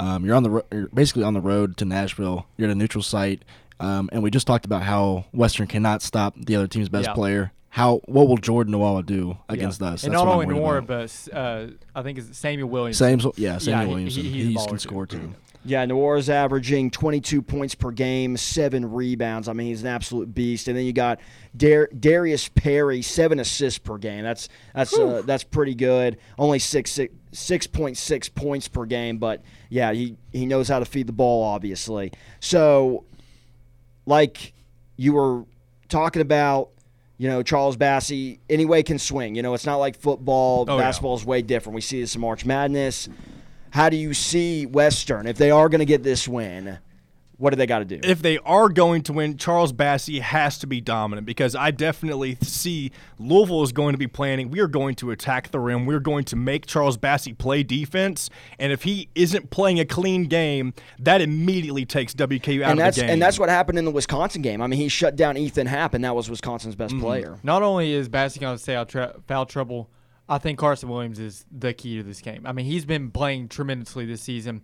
[0.01, 2.47] um, you're on the ro- you're basically on the road to Nashville.
[2.57, 3.45] You're at a neutral site,
[3.79, 7.15] um, and we just talked about how Western cannot stop the other team's best Yeah.
[7.15, 7.53] player.
[7.71, 9.89] How what will Jordan Nwora do against Yeah.
[9.89, 10.05] us?
[10.05, 11.29] and That's not only I'm worried Nwora, about.
[11.33, 12.97] but uh, I think it's Samuel Williams.
[12.97, 14.23] Same, so- yeah, Samuel he- Williamson.
[14.23, 15.35] he- He, he's a can baller, score too.
[15.67, 19.49] Yeah, Nwora's averaging 22 points per game, seven rebounds.
[19.49, 20.69] I mean, he's an absolute beast.
[20.69, 21.21] And then you got
[21.57, 24.25] Dar- Darius Perry, seven assists per game.
[24.25, 26.19] That's that's uh, that's pretty good.
[26.39, 30.81] Only six six six point six points per game, but yeah, he he knows how
[30.81, 32.13] to feed the ball, obviously.
[32.41, 33.05] So,
[34.07, 34.53] like
[34.97, 35.45] you were
[35.89, 36.71] talking about.
[37.17, 39.37] You know, Charles Bassey, anyway, can swing.
[39.37, 40.65] You know, it's not like football.
[40.67, 40.83] Oh, yeah.
[40.83, 41.77] Basketball is way different.
[41.77, 43.09] We see this in March Madness.
[43.75, 46.79] How do you see Western if they are going to get this win?
[47.37, 47.99] What do they got to do?
[48.05, 52.39] if they are going to win, Charles Bassey has to be dominant because I definitely
[52.41, 54.53] see Louisville is going to be planning.
[54.53, 55.85] We are going to attack the rim.
[55.85, 60.27] We're going to make Charles Bassey play defense, and if he isn't playing a clean
[60.27, 63.11] game, that immediately takes WKU out and of that's the game.
[63.11, 64.63] and that's what happened in the Wisconsin game.
[64.63, 66.95] I mean, he shut down Ethan Happ, and that was Wisconsin's Mm-hmm.
[66.95, 67.41] best player.
[67.43, 69.91] Not only is Bassey going to stay out tra- foul trouble,
[70.29, 72.47] I think Carson Williams is the key to this game.
[72.47, 74.63] I mean, he's been playing tremendously this season.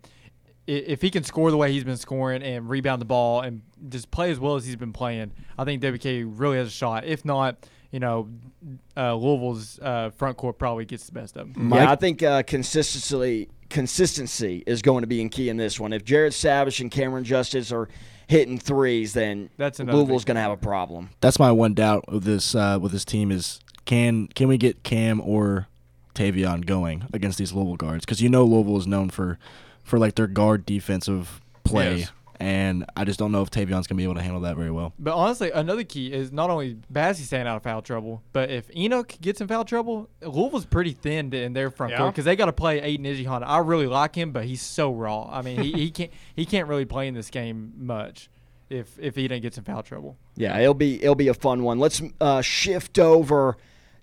[0.66, 4.10] If he can score the way he's been scoring and rebound the ball and just
[4.10, 6.04] play as well as he's been playing, I think WK
[6.38, 7.04] really has a shot.
[7.04, 8.28] If not, you know,
[8.96, 11.72] uh, Louisville's uh, front court probably gets the best of them.
[11.72, 15.92] Yeah, I think uh, consistency consistency is going to be in key in this one.
[15.92, 17.88] If Jared Savage and Cameron Justice are
[18.26, 21.10] hitting threes, then That's Louisville's going to have a problem.
[21.20, 24.84] That's my one doubt with this uh, with this team is can can we get
[24.84, 25.66] Cam or
[26.14, 28.04] Taveion going against these Louisville guards?
[28.04, 29.36] Because you know Louisville is known for
[29.82, 32.12] for like their guard defensive play, Yes.
[32.38, 34.92] and I just don't know if Taveion's gonna be able to handle that very well.
[34.96, 38.70] But honestly, another key is not only Bassey staying out of foul trouble, but if
[38.76, 41.98] Enoch gets in foul trouble, Louisville's pretty thin in their front Yeah.
[41.98, 43.42] court because they got to play Aidan Igiehon.
[43.44, 45.28] I really like him, but he's so raw.
[45.32, 48.30] I mean, he, he can't he can't really play in this game much
[48.68, 50.16] if if Enoch gets in foul trouble.
[50.36, 51.80] Yeah, it'll be it'll be a fun one.
[51.80, 53.56] Let's uh, shift over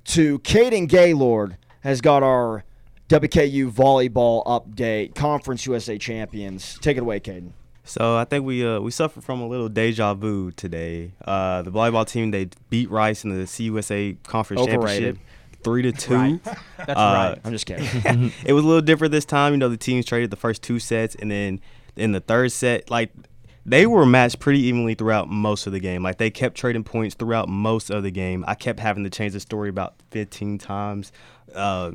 [0.08, 2.63] to Caden Gaylord has got our
[3.10, 5.15] WKU volleyball update.
[5.15, 6.78] Conference USA champions.
[6.82, 7.52] Take it away, Caden.
[7.84, 11.13] So I think we uh, we suffered from a little deja vu today.
[11.24, 15.15] Uh, the volleyball team they beat Rice in the CUSA conference Overrated.
[15.15, 15.17] championship,
[15.63, 16.13] three to two.
[16.15, 16.43] Right.
[16.78, 16.93] That's Uh,
[17.34, 17.39] right.
[17.46, 17.86] I'm just kidding.
[18.46, 19.54] it was a little different this time.
[19.54, 21.62] You know, the teams traded the first two sets, and then
[21.96, 23.12] in the third set, like
[23.67, 26.01] they were matched pretty evenly throughout most of the game.
[26.01, 28.45] Like they kept trading points throughout most of the game.
[28.47, 31.12] I kept having to change the story about 15 times.
[31.53, 31.91] Uh,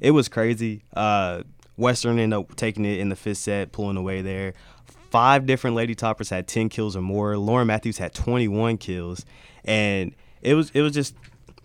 [0.00, 0.84] it was crazy.
[0.94, 1.42] Uh,
[1.76, 4.54] Western ended up taking it in the fifth set, pulling away there.
[5.10, 7.36] Five different lady toppers had 10 kills or more.
[7.36, 9.26] Lauren Matthews had 21 kills,
[9.64, 11.14] and it was it was just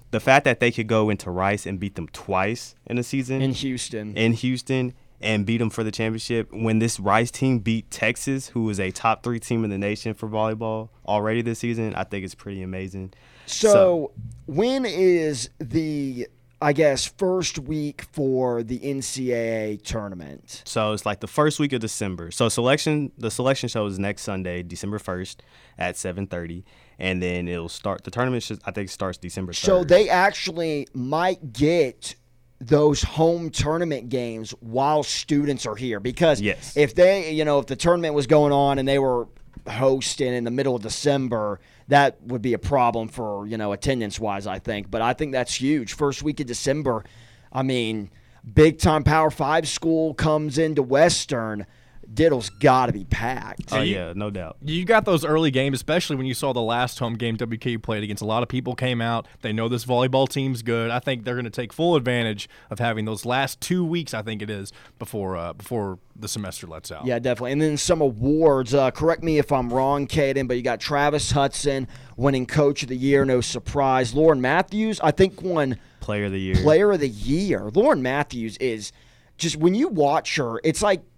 [0.10, 3.42] the fact that they could go into Rice and beat them twice in a season
[3.42, 4.18] In Houston.
[4.18, 6.52] in Houston and beat them for the championship.
[6.52, 10.14] When this Rice team beat Texas, who is a top three team in the nation
[10.14, 13.14] for volleyball already this season, I think it's pretty amazing.
[13.46, 14.12] So,
[14.46, 16.28] when is the
[16.64, 20.62] I guess first week for the NCAA tournament?
[20.66, 22.30] So it's like the first week of December.
[22.30, 25.42] So selection, the selection show is next Sunday, December first
[25.80, 26.64] at seven thirty,
[27.00, 28.04] and then it'll start.
[28.04, 29.54] The tournament, should, I think, starts December.
[29.54, 29.56] 3rd.
[29.56, 32.16] So they actually might get
[32.62, 36.00] those home tournament games while students are here.
[36.00, 36.78] Because Yes.
[36.78, 39.28] if they you know if the tournament was going on and they were
[39.68, 44.20] hosting in the middle of December that would be a problem for you know attendance
[44.20, 44.92] wise I think.
[44.92, 45.94] But I think that's huge.
[45.94, 47.04] First week of December
[47.52, 48.12] I mean
[48.54, 51.66] big time power 5 school comes into Western
[52.14, 54.58] Diddle's got to be packed Oh you- yeah, no doubt.
[54.62, 58.04] You got those early games, especially when you saw the last home game WKU played
[58.04, 58.22] against.
[58.22, 59.28] A lot of people came out.
[59.42, 60.92] They know this volleyball team's good.
[60.92, 64.14] I think they're going to take full advantage of having those last two weeks.
[64.14, 67.06] I think it is before uh, before the semester lets out.
[67.06, 67.54] Yeah, definitely.
[67.54, 68.74] And then some awards.
[68.74, 72.90] Uh, correct me if I'm wrong, Caden, but you got Travis Hudson winning Coach of
[72.90, 74.14] the Year, no surprise.
[74.14, 76.56] Lauren Matthews, I think, won Player of the year.
[76.56, 77.70] Player of the Year.
[77.74, 78.92] Lauren Matthews is
[79.38, 81.11] just when you watch her, it's like, she,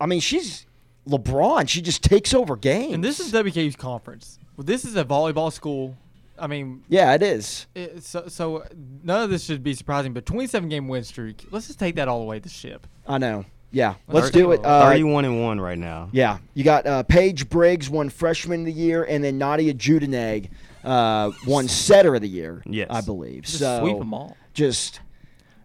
[0.00, 0.66] I mean, she's
[1.08, 1.68] LeBron.
[1.68, 2.94] She just takes over games.
[2.94, 4.38] And this is WKU's conference.
[4.56, 5.96] Well, this is a volleyball school.
[6.38, 7.66] I mean, yeah, it is.
[7.74, 8.64] it, so, so
[9.02, 10.12] none of this should be surprising.
[10.12, 11.46] But 27 game win streak.
[11.50, 12.86] Let's just take that all the way to ship.
[13.06, 13.44] I know.
[13.72, 14.64] Yeah, let's Let's do it.
[14.64, 16.08] Uh, Thirty-one and one right now.
[16.12, 20.50] Yeah, you got uh, Paige Briggs won Freshman of the Year, and then Nadia Judeneg
[20.84, 22.62] uh, won Setter of the Year.
[22.64, 22.86] Yes.
[22.88, 23.42] I believe.
[23.42, 24.36] Just so sweep them all.
[24.54, 25.00] Just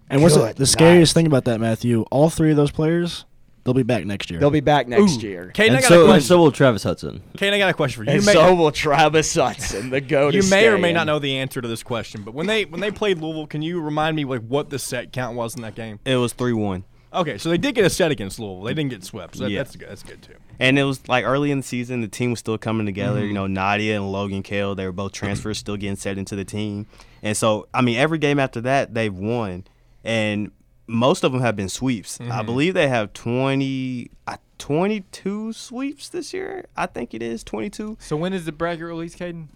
[0.09, 1.21] And what's the, the scariest night.
[1.21, 2.01] thing about that, Matthew?
[2.11, 3.23] All three of those players,
[3.63, 4.39] they'll be back next year.
[4.39, 5.27] they'll be back next Ooh.
[5.27, 5.51] year.
[5.53, 6.27] Kane, I And got a so, and question.
[6.27, 7.21] so will Travis Hudson.
[7.37, 8.15] Kane, I got a question for you.
[8.15, 10.29] And You may, so will Travis Hudson, the go.
[10.33, 12.81] you may or may not know the answer to this question, but when they when
[12.81, 15.75] they played Louisville, can you remind me like what the set count was in that
[15.75, 15.99] game?
[16.05, 16.83] It was three-one.
[17.13, 18.63] Okay, so they did get a set against Louisville.
[18.63, 19.35] They didn't get swept.
[19.35, 19.59] So that, Yeah.
[19.63, 19.89] that's good.
[19.89, 20.35] That's good too.
[20.59, 23.19] And it was like early in the season, the team was still coming together.
[23.19, 23.27] Mm-hmm.
[23.27, 26.45] You know, Nadia and Logan Kale, they were both transfers, still getting set into the
[26.45, 26.85] team.
[27.21, 29.65] And so, I mean, every game after that, they've won.
[30.05, 30.51] And
[30.91, 32.17] most of them have been sweeps.
[32.17, 32.31] Mm-hmm.
[32.31, 36.65] I believe they have 20, uh, 22 sweeps this year.
[36.75, 37.97] I think it is 22.
[37.99, 39.47] So when is the bracket release, Caden?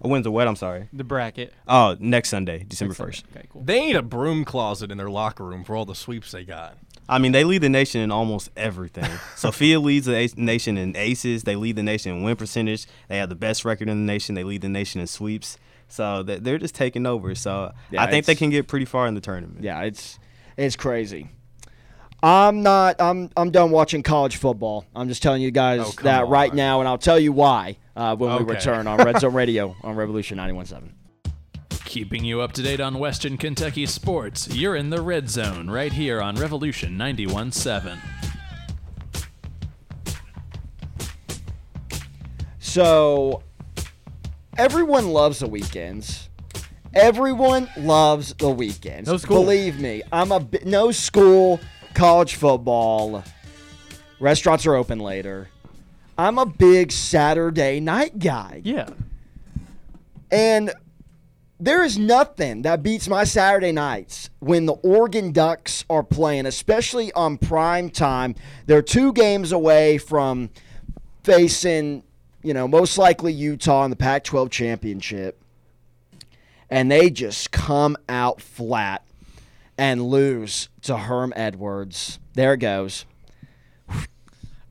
[0.00, 0.46] Oh, when's the wet?
[0.46, 0.88] I'm sorry.
[0.92, 1.52] The bracket.
[1.66, 3.20] Oh, next Sunday, December Next 1st.
[3.22, 3.38] Sunday.
[3.40, 3.62] Okay, cool.
[3.64, 6.78] They need a broom closet in their locker room for all the sweeps they got.
[7.08, 9.10] I mean, they lead the nation in almost everything.
[9.36, 11.42] Sophia leads the ace- nation in aces.
[11.44, 12.86] They lead the nation in win percentage.
[13.08, 14.34] They have the best record in the nation.
[14.36, 15.58] They lead the nation in sweeps.
[15.88, 17.34] So they- they're just taking over.
[17.34, 19.64] So Yeah, I think they can get pretty far in the tournament.
[19.64, 20.18] Yeah, it's
[20.58, 21.30] it's crazy.
[22.22, 23.00] I'm not.
[23.00, 23.30] I'm.
[23.36, 24.84] I'm done watching college football.
[24.94, 27.78] I'm just telling you guys Oh, come that right now, and I'll tell you why
[27.94, 30.90] uh, when we return on Red Zone Radio on Revolution 91.7.
[31.84, 35.92] Keeping you up to date on Western Kentucky sports, you're in the Red Zone right
[35.92, 37.98] here on Revolution 91.7.
[42.58, 43.42] So,
[44.58, 46.27] everyone loves the weekends.
[46.98, 49.08] Everyone loves the weekends.
[49.08, 49.42] No school.
[49.44, 51.60] Believe me, I'm a bi- no school,
[51.94, 53.22] college football.
[54.18, 55.48] Restaurants are open later.
[56.18, 58.60] I'm a big Saturday night guy.
[58.64, 58.88] Yeah.
[60.32, 60.72] And
[61.60, 67.12] there is nothing that beats my Saturday nights when the Oregon Ducks are playing, especially
[67.12, 68.34] on prime time.
[68.66, 70.50] They're two games away from
[71.22, 72.02] facing,
[72.42, 75.40] you know, most likely Utah in the Pac 12 championship.
[76.70, 79.02] And they just come out flat
[79.78, 82.18] and lose to Herm Edwards.
[82.34, 83.06] There it goes.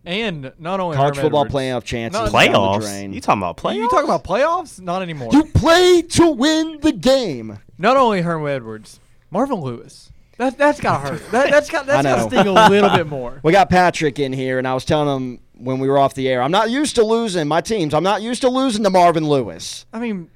[0.06, 2.20] And not only College Herm football Edwards- playoff chances.
[2.20, 2.82] No, the Playoffs?
[2.82, 3.12] drain.
[3.14, 3.76] You talking about playoffs?
[3.76, 4.80] You talk about playoffs?
[4.80, 5.30] Not anymore.
[5.34, 7.60] You play to win the game.
[7.78, 9.00] Not only Herm Edwards,
[9.32, 10.12] Marvin Lewis.
[10.38, 11.32] That that's gotta hurt.
[11.32, 13.40] That, that's got that's I gotta sting a little bit more.
[13.44, 16.30] We got Patrick in here, and I was telling him when we were off the
[16.30, 17.94] air, I'm not used to losing my teams.
[17.94, 19.86] I'm not used to losing to Marvin Lewis.
[19.92, 20.30] I mean,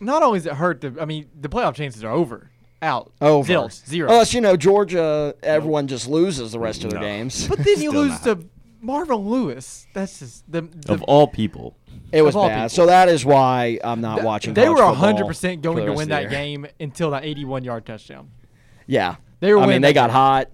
[0.00, 0.80] not only is it hurt.
[0.80, 2.50] The, I mean, the playoff chances are over.
[2.82, 3.12] Out.
[3.20, 3.52] Over.
[3.52, 3.86] Zilch.
[3.86, 4.08] Zero.
[4.10, 7.06] Unless, you know, Georgia, everyone just loses the rest of their No.
[7.06, 7.46] games.
[7.46, 8.40] but then you Still lose not.
[8.40, 8.44] to
[8.80, 9.86] Marvin Lewis.
[9.92, 11.76] That's just the, the Of all people.
[12.12, 12.56] It was of all bad.
[12.56, 12.68] people.
[12.70, 15.62] So that is why I'm not th- watching They college were football 100 percent for
[15.64, 16.30] going the to rest win the that year.
[16.30, 18.30] game until that 81 yard touchdown.
[18.86, 19.16] Yeah.
[19.40, 20.14] They were I mean, winning they that got game.
[20.14, 20.48] hot.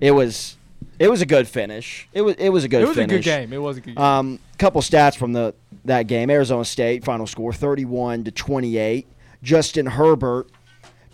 [0.00, 0.56] It was
[0.98, 2.08] it was a good finish.
[2.12, 2.96] It was it was a good finish.
[2.96, 3.52] It was a good game.
[3.54, 4.04] It was a good game.
[4.04, 5.54] Um, couple stats from the
[5.84, 9.08] that game: Arizona State final score thirty-one to twenty-eight.
[9.42, 10.50] Justin Herbert,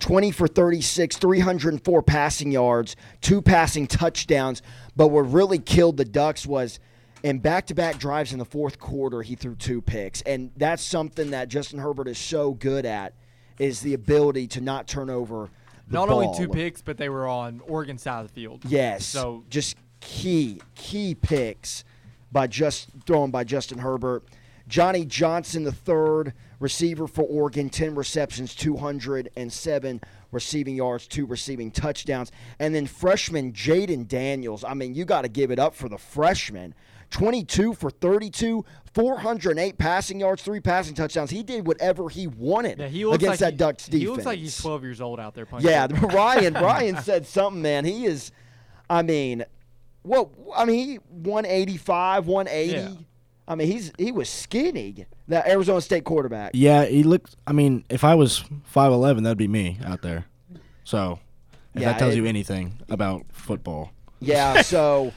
[0.01, 4.63] twenty for thirty-six, three hundred and four passing yards, two passing touchdowns.
[4.97, 6.81] But what really killed the Ducks was
[7.23, 11.49] in back-to-back drives in the fourth quarter, he threw two picks, and that's something that
[11.49, 13.15] Justin Herbert is so good at
[13.59, 15.49] is the ability to not turn over.
[15.89, 18.63] The Not only two picks, but they were on Oregon side of the field.
[18.67, 19.07] Yes.
[19.07, 21.85] So just key key picks
[22.33, 24.25] by just thrown by Justin Herbert.
[24.69, 30.01] Johnny Johnson the third receiver for Oregon, ten receptions, two hundred and seven
[30.33, 34.65] receiving yards, two receiving touchdowns, and then freshman Jayden Daniels.
[34.65, 36.75] I mean, you got to give it up for the freshman.
[37.11, 41.31] 22 for 32, 408 passing yards, three passing touchdowns.
[41.31, 44.03] He did whatever he wanted yeah, he against like that he, Ducks defense.
[44.03, 45.67] He looks like he's 12 years old out there playing.
[45.67, 45.87] Yeah.
[46.01, 46.55] Ryan.
[46.55, 47.85] Ryan said something, man.
[47.85, 48.33] He is.
[48.91, 49.45] I mean,
[50.03, 50.31] what?
[50.55, 52.73] I mean, he 185, 180.
[52.73, 52.89] Yeah.
[53.49, 55.07] I mean, he's he was skinny.
[55.29, 56.51] That Arizona State quarterback.
[56.55, 57.37] Yeah, he looked.
[57.47, 60.27] I mean, if I was five eleven, that'd be me out there.
[60.85, 61.19] So,
[61.75, 64.63] if Yeah, that tells it- you anything about football, Yeah.
[64.63, 65.13] So,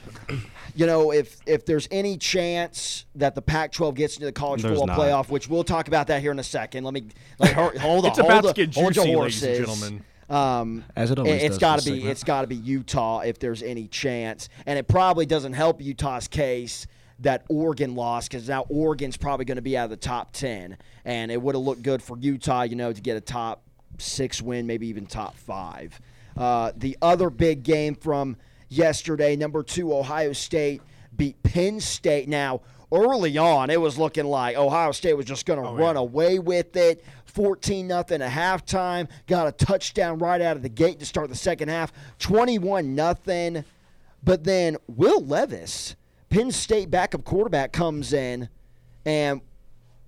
[0.76, 4.78] you know, if if there's any chance that the Pac-12 gets into the college There's
[4.78, 4.98] football not.
[4.98, 6.84] playoff, which we'll talk about that here in a second.
[6.84, 7.04] Let me
[7.38, 8.10] like, hold hold on.
[8.10, 10.04] It's about hold to get hold your juicy, ladies and gentlemen.
[10.28, 11.46] Um, as it always It- does.
[11.48, 12.10] it's got to be segment.
[12.12, 16.28] it's got to be Utah if there's any chance, and it probably doesn't help Utah's
[16.28, 16.86] case
[17.20, 20.76] that Oregon lost because now Oregon's probably going to be out of the top ten,
[21.04, 23.62] and it would have looked good for Utah, you know, to get a top
[23.98, 26.00] six win, maybe even top five.
[26.36, 28.36] Uh, the other big game from
[28.68, 30.80] yesterday, number two Ohio State
[31.16, 32.28] beat Penn State.
[32.28, 36.38] Now early on, it was looking like Ohio State was just going to run away
[36.38, 37.04] with it.
[37.26, 39.08] 14 nothing at halftime.
[39.26, 41.92] Got a touchdown right out of the gate to start the second half.
[42.18, 43.64] 21 nothing.
[44.22, 45.96] But then Will Levis,
[46.30, 48.48] Penn State backup quarterback, comes in
[49.04, 49.40] and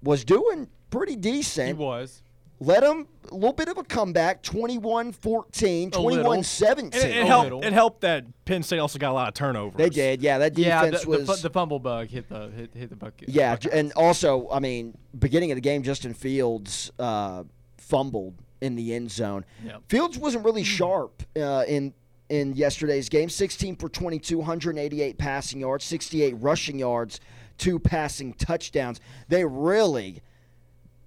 [0.03, 1.67] was doing pretty decent.
[1.69, 2.23] he was.
[2.61, 7.01] Let him a little bit of a comeback 21 14, 21 17.
[7.01, 7.65] It, it helped.
[7.65, 9.77] It helped that Penn State also got a lot of turnovers.
[9.77, 10.23] They did.
[10.23, 11.27] Yeah, that Yeah, the, defense the, was.
[11.41, 13.29] fu- the fumble bug hit the hit, hit the bucket.
[13.29, 13.73] Yeah, bucket.
[13.73, 17.43] j- and also, I mean, beginning of the game, Justin Fields uh,
[17.79, 19.45] fumbled in the end zone.
[19.65, 19.83] Yep.
[19.89, 21.93] Fields wasn't really sharp uh, in
[22.33, 23.29] in yesterday's game.
[23.29, 27.21] 16 for 22, 188 passing yards, 68 rushing yards,
[27.59, 29.01] two passing touchdowns.
[29.29, 30.23] They really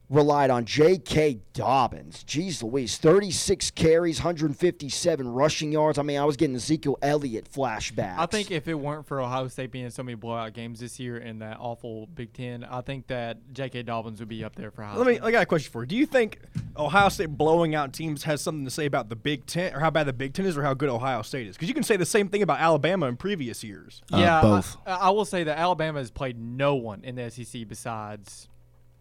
[0.10, 1.40] relied on J.K.
[1.54, 2.24] Dobbins.
[2.26, 5.98] Jeez Louise, 36 carries, 157 rushing yards.
[5.98, 8.16] I mean, I was getting Ezekiel Elliott flashbacks.
[8.18, 11.00] I think if it weren't for Ohio State being in so many blowout games this
[11.00, 13.84] year in that awful Big Ten, I think that J.K.
[13.84, 14.98] Dobbins would be up there for Heisman.
[14.98, 15.20] Let me.
[15.20, 15.88] I got a question for you.
[15.88, 16.40] Do you think
[16.78, 19.90] Ohio State blowing out teams has something to say about the Big Ten, or how
[19.90, 21.56] bad the Big Ten is, or how good Ohio State is?
[21.56, 24.04] Because you can say the same thing about Alabama in previous years.
[24.14, 24.78] Uh, yeah, both.
[24.86, 28.50] I, I will say that Alabama has played no one in the SEC besides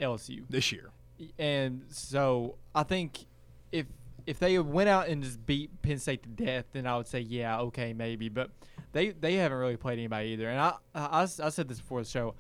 [0.01, 0.91] LSU, This year,
[1.39, 3.27] and so I think
[3.73, 3.87] if
[4.27, 7.21] if they went out and just beat Penn State to death, then I would say
[7.21, 8.29] yeah, okay, maybe.
[8.29, 8.51] But
[8.93, 10.49] they they haven't really played anybody either.
[10.49, 12.35] And I I said this before the show,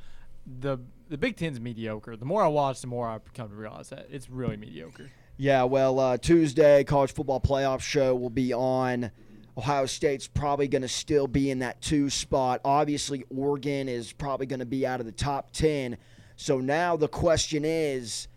[0.61, 2.17] the the Big Ten's mediocre.
[2.17, 5.11] The more I watch, the more I come to realize that it's really mediocre.
[5.37, 9.11] Yeah, well, uh, Tuesday, college football playoff show will be on.
[9.57, 12.61] Ohio State's probably going to still be in that two spot.
[12.64, 15.97] Obviously, Oregon is probably going to be out of the top 10.
[16.37, 18.29] So now the question is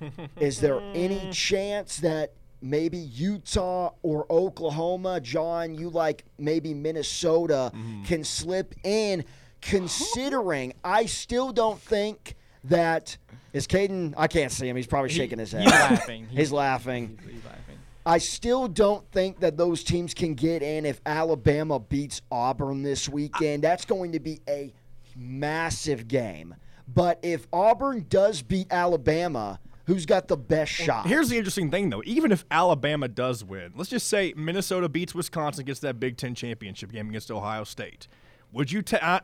[0.40, 8.04] is there any chance that maybe Utah or Oklahoma, John, you like maybe Minnesota, mm-hmm.
[8.04, 9.24] can slip in,
[9.60, 13.16] considering I still don't think that.
[13.52, 14.14] Is Caden?
[14.16, 14.76] I can't see him.
[14.76, 15.62] He's probably shaking his head.
[15.62, 16.26] He's laughing.
[16.30, 17.18] He's laughing.
[17.22, 17.78] He's, he's laughing.
[18.04, 23.08] I still don't think that those teams can get in if Alabama beats Auburn this
[23.08, 23.64] weekend.
[23.64, 24.72] That's going to be a
[25.16, 26.54] massive game.
[26.88, 31.06] But if Auburn does beat Alabama, who's got the best shot?
[31.06, 32.02] Here's the interesting thing, though.
[32.04, 36.34] Even if Alabama does win, let's just say Minnesota beats Wisconsin, gets that Big Ten
[36.34, 38.08] championship game against Ohio State.
[38.52, 38.82] Would you?
[38.82, 39.22] ta-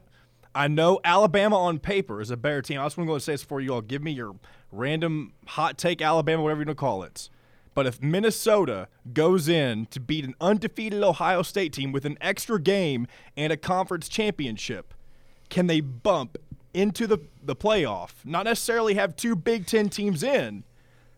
[0.54, 2.80] I, know Alabama on paper is a better team.
[2.80, 4.36] I just want to go and say this before you all give me your
[4.70, 7.30] random hot take, Alabama, whatever you want to call it.
[7.74, 12.60] But if Minnesota goes in to beat an undefeated Ohio State team with an extra
[12.60, 14.92] game and a conference championship,
[15.48, 16.36] can they bump
[16.74, 18.10] into the, the playoff?
[18.24, 20.64] Not necessarily have two Big Ten teams in,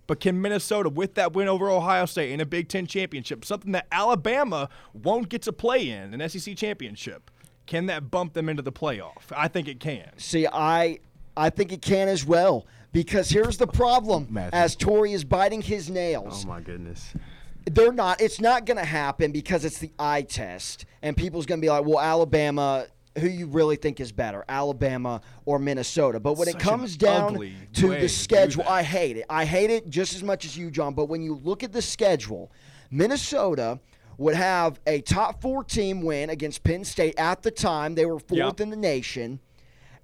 [0.07, 3.73] but can Minnesota, with that win over Ohio State in a Big Ten championship, something
[3.73, 7.31] that Alabama won't get to play in, an SEC championship,
[7.67, 9.23] can that bump them into the playoff?
[9.35, 10.11] I think it can.
[10.19, 10.99] See, I
[11.37, 12.67] I think it can as well.
[12.93, 14.57] Because here's the problem Matthew.
[14.59, 16.45] as Tori is biting his nails.
[16.45, 17.13] Oh my goodness.
[17.67, 21.59] they're not it's not going to happen because it's the eye test and people's going
[21.61, 22.87] to be like well alabama
[23.19, 27.35] who you really think is better alabama or minnesota but when Such it comes down
[27.75, 30.95] to the schedule i hate it i hate it just as much as you john
[30.95, 32.51] but when you look at the schedule
[32.91, 33.79] minnesota
[34.17, 38.19] would have a top four team win against penn state at the time they were
[38.19, 38.63] fourth Yeah.
[38.65, 39.41] in the nation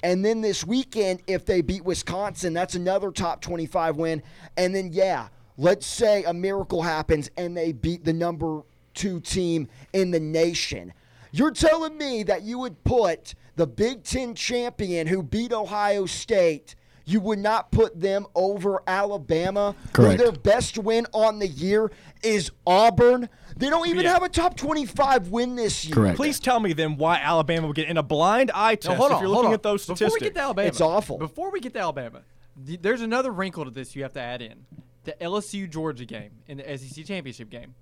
[0.03, 4.23] and then this weekend, if they beat Wisconsin, that's another top 25 win.
[4.57, 8.63] And then, yeah, let's say a miracle happens and they beat the number
[8.95, 10.95] two team in the nation.
[11.33, 16.75] You're telling me that you would put the Big Ten champion who beat Ohio State,
[17.05, 20.19] you would not put them over Alabama, Correct.
[20.21, 21.91] their best win on the year
[22.23, 23.29] is Auburn.
[23.57, 24.13] They don't even Yeah.
[24.13, 25.95] have a top 25 win this year.
[25.95, 26.17] Correct.
[26.17, 29.11] Please tell me then why Alabama would get in a blind eye test No, hold
[29.13, 29.55] on, if you're hold looking on.
[29.55, 30.21] at those Before statistics.
[30.23, 31.19] we get to Alabama, It's awful.
[31.19, 32.23] Before we get to Alabama,
[32.67, 34.67] th- there's another wrinkle to this you have to add in:
[35.05, 37.75] the LSU Georgia game in the SEC championship game.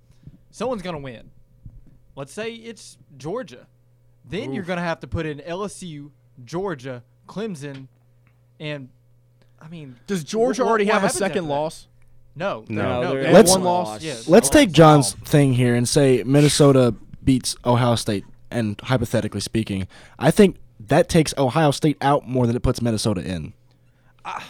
[0.51, 1.29] Someone's gonna win.
[2.19, 3.65] Let's say it's Georgia.
[4.25, 6.11] Then you're gonna have to put in LSU,
[6.43, 7.87] Georgia, Clemson,
[8.59, 8.89] and
[9.61, 11.87] I mean, Does Georgia wh- wh- already what have a second loss?
[12.35, 13.01] No, No.
[13.01, 14.03] No, they Let's- one one loss.
[14.03, 14.27] loss.
[14.27, 19.87] Let's take John's thing here and say Minnesota beats Ohio State, and hypothetically speaking,
[20.19, 23.53] I think that takes Ohio State out more than it puts Minnesota in.
[24.25, 24.41] Uh,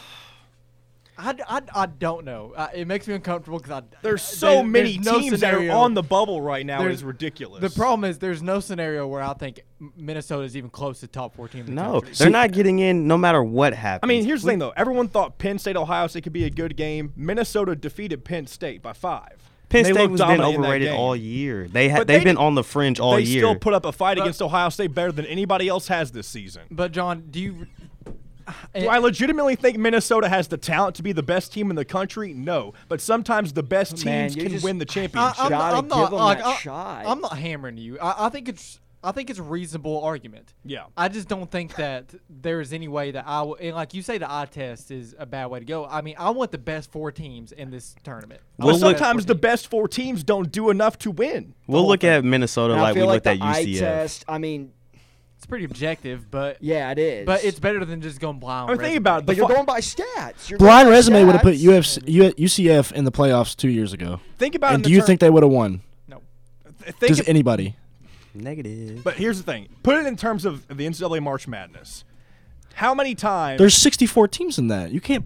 [1.22, 2.54] I, I, I don't know.
[2.56, 5.40] Uh, it makes me uncomfortable because I There's uh, so there- many there's no teams
[5.42, 6.80] that are on the bubble right now.
[6.80, 7.62] There's- It's ridiculous.
[7.62, 9.60] The problem is there's no scenario where I think
[9.98, 12.14] Minnesota is even close to top 14 in the No, country.
[12.18, 14.00] they're not getting in no matter what happens.
[14.04, 14.74] I mean, here's the thing though.
[14.78, 17.12] Everyone thought Penn State Ohio State could be a good game.
[17.16, 19.34] Minnesota defeated Penn State by five.
[19.70, 21.68] Penn They State was been dominant in that overrated all year.
[21.68, 23.34] They ha- But they've they been on the fringe all they year.
[23.36, 26.12] They still put up a fight But- against Ohio State better than anybody else has
[26.12, 26.64] this season.
[26.72, 27.68] But John, do you?
[28.76, 31.86] Do I legitimately think Minnesota has the talent to be the best team in the
[31.86, 32.34] country?
[32.34, 32.74] No.
[32.88, 35.40] But sometimes the best teams Man, can just- win the championship.
[35.40, 38.00] I, am not, I'm not like, I, I'm not hammering you.
[38.00, 40.54] I, I think it's I think it's a reasonable argument.
[40.66, 40.84] Yeah.
[40.98, 43.56] I just don't think that there is any way that I will.
[43.58, 45.86] And like you say, the eye test is a bad way to go.
[45.86, 48.42] I mean, I want the best four teams in this tournament.
[48.58, 51.12] Well, We'll but want look- best sometimes the best four teams don't do enough to
[51.12, 51.56] win.
[51.66, 52.10] we'll look thing.
[52.10, 53.80] at Minnesota And like we feel like looked the at eye UCF.
[53.80, 54.26] test.
[54.28, 54.74] I mean,
[55.40, 57.26] It's pretty objective, but yeah, it is.
[57.26, 58.70] but it's better than just going blind.
[58.70, 59.26] I mean, think about it.
[59.26, 60.50] But The you're fu- going by stats.
[60.50, 61.98] You're Blind by resume would have put stats.
[62.04, 64.20] UFC, U- UCF in the playoffs two years ago.
[64.38, 64.70] Think about it.
[64.72, 65.80] in And the do you term- think they would have won?
[66.10, 66.22] no.
[66.84, 67.78] th- think Does of- anybody?
[68.36, 69.02] Negative.
[69.02, 72.04] But here's the thing: put it in terms of the NCAA March Madness.
[72.74, 73.60] How many times?
[73.60, 74.92] There's 64 teams in that.
[74.92, 75.26] You can't.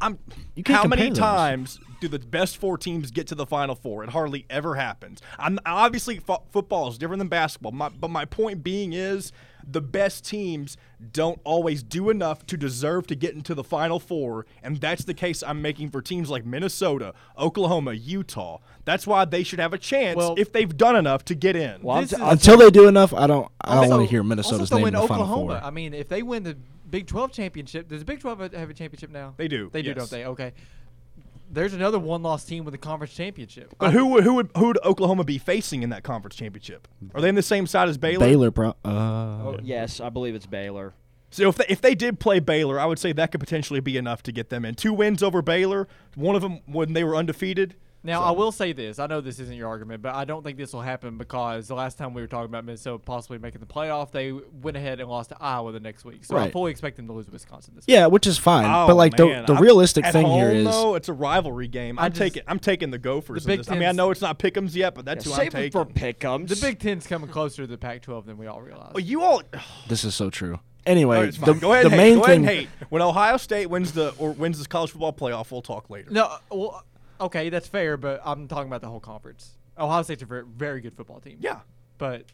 [0.00, 0.18] I'm,
[0.54, 1.18] You can't how many those.
[1.18, 4.04] times do the best four teams get to the Final Four?
[4.04, 5.20] It hardly ever happens.
[5.38, 7.72] I'm obviously fo- football is different than basketball.
[7.72, 9.32] My, but my point being is
[9.68, 10.76] the best teams
[11.12, 15.14] don't always do enough to deserve to get into the Final Four, and that's the
[15.14, 18.58] case I'm making for teams like Minnesota, Oklahoma, Utah.
[18.84, 21.80] That's why they should have a chance Well- if they've done enough to get in.
[21.82, 23.50] Well, t- is- Until they do enough, I don't.
[23.60, 25.58] I don't want to hear Minnesota's also name in the Final Oklahoma.
[25.60, 25.66] Four.
[25.66, 26.56] I mean, if they win the
[26.88, 29.34] Big 12 championship, does the Big 12 have a championship now?
[29.36, 29.96] They do, They do, yes.
[29.98, 30.24] don't they?
[30.26, 30.52] Okay.
[31.50, 33.72] there's another one-loss team with a conference championship.
[33.78, 36.88] But who would who would who would Oklahoma be facing in that conference championship?
[37.14, 38.26] Are they in the same side as Baylor?
[38.26, 38.70] Baylor, pro.
[38.84, 40.94] Uh, Oh, yes, I believe it's Baylor.
[41.30, 43.96] So if they, if they did play Baylor, I would say that could potentially be
[43.96, 44.74] enough to get them in.
[44.74, 47.74] Two wins over Baylor, one of them when they were undefeated.
[48.06, 50.56] Now I will say this: I know this isn't your argument, but I don't think
[50.56, 53.66] this will happen because the last time we were talking about Minnesota possibly making the
[53.66, 56.24] playoff, they went ahead and lost to Iowa the next week.
[56.24, 56.52] So I Right.
[56.52, 57.94] fully expect them to lose to Wisconsin this week.
[57.94, 58.64] yeah, which is fine.
[58.64, 59.42] Oh, but like man.
[59.42, 61.98] the the I'm- realistic thing here home, is though, it's a rivalry game.
[61.98, 63.44] I I'm just- taking I'm taking the Gophers.
[63.44, 63.70] The in Big this.
[63.72, 65.72] I mean, I know it's not Pick'ems yet, but that's who I'm Save taking.
[65.72, 66.48] for pick'ems.
[66.48, 68.92] The Big Ten's coming closer to the Pac-12 than we all realize.
[68.94, 69.42] Well, you all.
[69.88, 70.60] this is so true.
[70.86, 72.14] Anyway, right, the, go ahead the main hate.
[72.20, 72.68] Go thing and hate.
[72.90, 76.10] When Ohio State wins the or wins this college football playoff, we'll talk later.
[76.12, 76.84] No, well,
[77.20, 79.56] okay, that's fair, but I'm talking about the whole conference.
[79.78, 81.36] Ohio State's a very, very good football team.
[81.40, 81.60] Yeah.
[81.98, 82.24] but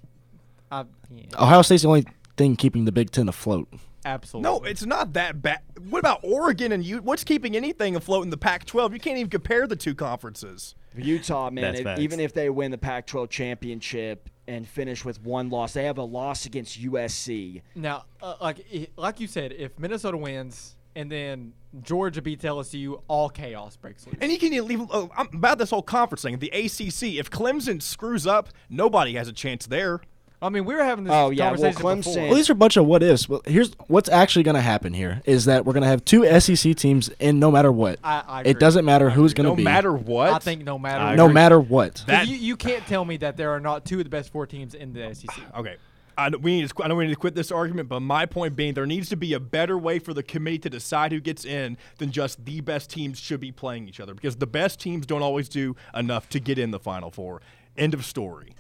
[0.70, 2.06] I, yeah, Ohio State's the only
[2.36, 3.68] thing keeping the Big Ten afloat.
[4.06, 4.48] absolutely.
[4.50, 5.60] No, it's not that bad.
[5.90, 7.02] What about Oregon and you?
[7.02, 8.92] What's keeping anything afloat in the Pac-12?
[8.94, 10.74] You can't even compare the two conferences.
[10.96, 15.50] Utah, man, That's if- even if they win the Pac-12 championship and finish with one
[15.50, 17.62] loss, they have a loss against USC.
[17.74, 23.28] Now, uh, like like you said, if Minnesota wins and then Georgia beats LSU, all
[23.30, 24.16] chaos breaks loose.
[24.20, 26.38] And you can leave oh, I'm about this whole conference thing.
[26.38, 27.14] The ACC.
[27.18, 30.00] If Clemson screws up, nobody has a chance there.
[30.42, 32.22] I mean, we were having this Oh, yeah, well, Clemson- before.
[32.24, 33.28] Well, these are a bunch of what ifs.
[33.28, 36.26] Well, here's what's actually going to happen here is that we're going to have two
[36.40, 38.00] SEC teams in no matter what.
[38.02, 38.50] I- I agree.
[38.50, 39.62] it doesn't matter who's going to No be.
[39.62, 40.30] No matter what.
[40.32, 41.34] I think no matter I no agree.
[41.34, 41.94] matter what.
[41.94, 44.32] 'Cause That- you, you can't tell me that there are not two of the best
[44.32, 45.32] four teams in the SEC.
[45.56, 45.76] Okay.
[46.16, 48.56] I, we need to, I know we need to quit this argument, but my point
[48.56, 51.44] being there needs to be a better way for the committee to decide who gets
[51.44, 55.06] in than just the best teams should be playing each other because the best teams
[55.06, 57.40] don't always do enough to get in the Final Four.
[57.76, 58.54] End of story.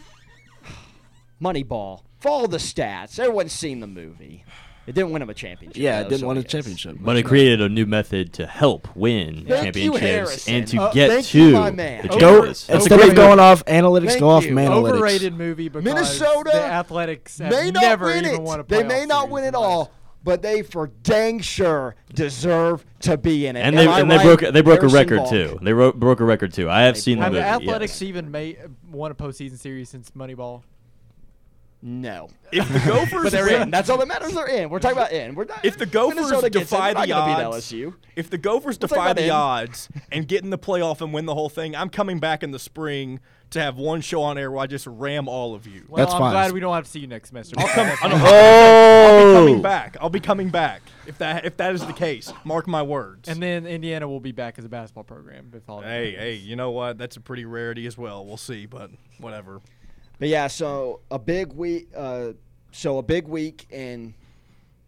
[1.42, 2.02] Moneyball.
[2.18, 3.18] Follow the stats.
[3.18, 4.44] Everyone's seen the movie.
[4.86, 5.80] It didn't win him a championship.
[5.80, 6.50] Yeah, though, it didn't so win a guess.
[6.52, 6.96] championship.
[7.00, 10.54] But it created a new method to help win Thank you, championships Harrison.
[10.54, 12.02] and to Uh, get thank to you, my man.
[12.02, 12.66] the Over- Go championships.
[12.66, 13.08] That's instead great.
[13.10, 14.52] of going off analytics, Thank go off you.
[14.54, 14.92] manalytics.
[14.96, 18.42] Overrated movie because Minnesota, the Athletics have may not never win even it.
[18.42, 19.70] won a They playoff may not series win in it their life.
[19.70, 19.92] all,
[20.24, 23.60] but they for dang sure deserve to be in it.
[23.60, 25.30] and they Am I and they right, broke they broke a Harrison record Balk?
[25.30, 25.58] too.
[25.62, 26.68] They ro- broke a record too.
[26.68, 27.42] I have seen the Have movie.
[27.44, 28.08] the Athletics yes.
[28.08, 28.58] even made
[28.90, 30.62] won a postseason series since Moneyball?
[31.84, 32.28] No.
[32.52, 33.70] If the Gophers But they're win, in.
[33.72, 34.32] That's all that matters.
[34.34, 34.70] They're in.
[34.70, 35.34] We're talking about in.
[35.34, 37.94] We're not, if the Gophers Minnesota gets in, defy the not beat odds, LSU.
[38.14, 39.30] if the Gophers talk defy the in.
[39.30, 42.52] odds and get in the playoff and win the whole thing, I'm coming back in
[42.52, 43.18] the spring
[43.50, 45.84] to have one show on air where I just ram all of you.
[45.88, 46.30] Well, That's I'm fine.
[46.32, 47.56] glad we don't have to see you next semester.
[47.58, 47.86] I'll come.
[47.86, 48.20] That's I'll, fine.
[48.22, 49.34] I'll be oh!
[49.34, 49.96] coming Oh, back.
[50.00, 52.32] I'll be coming back if that if that is the case.
[52.44, 53.28] Mark my words.
[53.28, 55.50] And then Indiana will be back as a basketball program.
[55.54, 56.22] If all that hey, happens.
[56.22, 56.96] hey, you know what?
[56.96, 58.24] That's a pretty rarity as well.
[58.24, 59.60] We'll see, but whatever.
[60.22, 61.88] But yeah, so a big week.
[61.96, 62.34] Uh,
[62.70, 64.14] so a big week in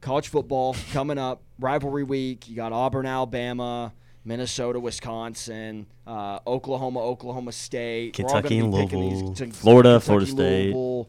[0.00, 1.42] college football coming up.
[1.58, 2.48] Rivalry week.
[2.48, 3.92] You got Auburn, Alabama,
[4.24, 8.16] Minnesota, Wisconsin, uh, Oklahoma, Oklahoma State.
[8.16, 9.50] We're all gonna Kentucky and picking these- Louisville.
[9.50, 10.62] Florida, Kentucky, Florida State.
[10.66, 11.08] Louisville.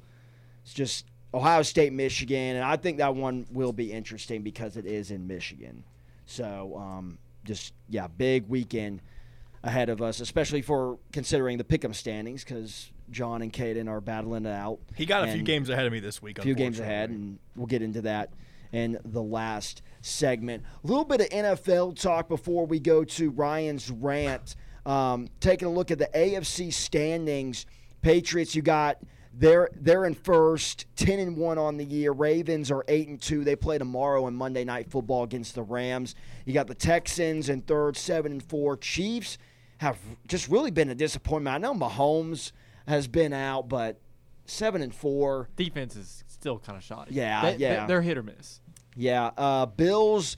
[0.64, 4.88] It's just Ohio State, Michigan, and I think that one will be interesting because it
[4.88, 5.84] is in Michigan.
[6.26, 9.02] So um, just yeah, big weekend
[9.64, 14.46] ahead of us, especially for considering the pick'em standings because John and Caden are battling
[14.46, 14.80] it out.
[14.96, 16.40] He got a few games ahead of me this week.
[16.40, 18.32] a few games ahead, and we'll get into that
[18.72, 20.64] in the last segment.
[20.84, 24.56] A little bit of NFL talk before we go to Ryan's rant.
[24.86, 27.66] Um, taking a look at the AFC standings,
[28.02, 28.98] Patriots, you got
[29.38, 32.12] they're they're in first, ten and one on the year.
[32.12, 33.44] Ravens are eight and two.
[33.44, 36.16] They play tomorrow in Monday Night Football against the Rams.
[36.46, 38.78] You got the Texans in third, seven and four.
[38.78, 39.38] Chiefs
[39.80, 39.98] have
[40.28, 41.54] just really been a disappointment.
[41.54, 42.52] I know Mahomes
[42.88, 44.00] has been out, but
[44.46, 45.50] seven and four.
[45.56, 47.14] defense is still kind of shoddy.
[47.16, 47.88] Yeah, They- yeah.
[47.88, 48.60] they're hit or miss.
[48.96, 50.38] Yeah, uh, Bills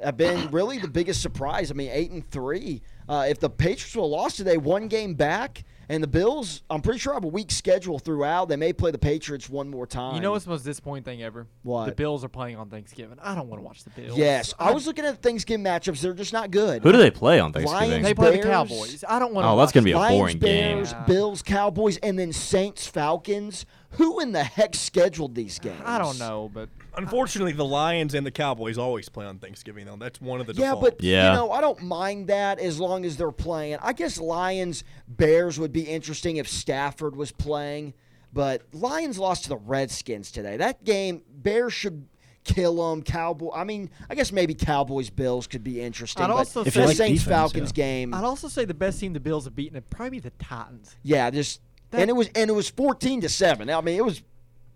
[0.00, 1.70] have been really the biggest surprise.
[1.70, 2.82] I mean, eight and three.
[3.08, 6.80] Uh, if the Patriots would have lost today, one game back, and the Bills, I'm
[6.80, 8.48] pretty sure have a weak schedule throughout.
[8.48, 10.14] They may play the Patriots one more time.
[10.14, 11.46] You know what's the most disappointing thing ever?
[11.64, 11.86] What?
[11.86, 13.18] The Bills are playing on Thanksgiving.
[13.20, 14.16] I don't want to watch the Bills.
[14.16, 16.00] Yes, I was looking at Thanksgiving matchups.
[16.00, 16.82] They're just not good.
[16.82, 17.90] who do they play on Thanksgiving?
[17.90, 18.44] Lions, They play Bears.
[18.44, 19.04] the Cowboys.
[19.08, 19.48] I don't want to.
[19.50, 20.76] Oh, that's gonna be a Lions, boring game.
[20.78, 21.04] Bears, Yeah.
[21.06, 23.66] Bills, Cowboys, and then Saints, Falcons.
[23.94, 25.82] Who in the heck scheduled these games?
[25.84, 29.96] I don't know, but Unfortunately, the Lions and the Cowboys always play on Thanksgiving, though.
[29.96, 30.96] That's one of the Yeah, defaults.
[30.98, 31.30] but Yeah.
[31.32, 33.78] you know, I don't mind that as long as they're playing.
[33.82, 37.94] I guess Lions Bears would be interesting if Stafford was playing,
[38.32, 40.56] but Lions lost to the Redskins today.
[40.56, 42.06] That game, Bears should
[42.44, 43.02] kill them.
[43.02, 46.24] Cowboy, I mean, I guess maybe Cowboys Bills could be interesting.
[46.24, 47.84] I'd but also the say- If you like Saints defense, Falcons yeah.
[47.84, 50.30] game, I'd also say the best team the Bills have beaten would probably be the
[50.42, 50.96] Titans.
[51.02, 51.60] yeah, just
[51.90, 53.68] That- and it was and it was fourteen to seven.
[53.68, 54.22] I mean, it was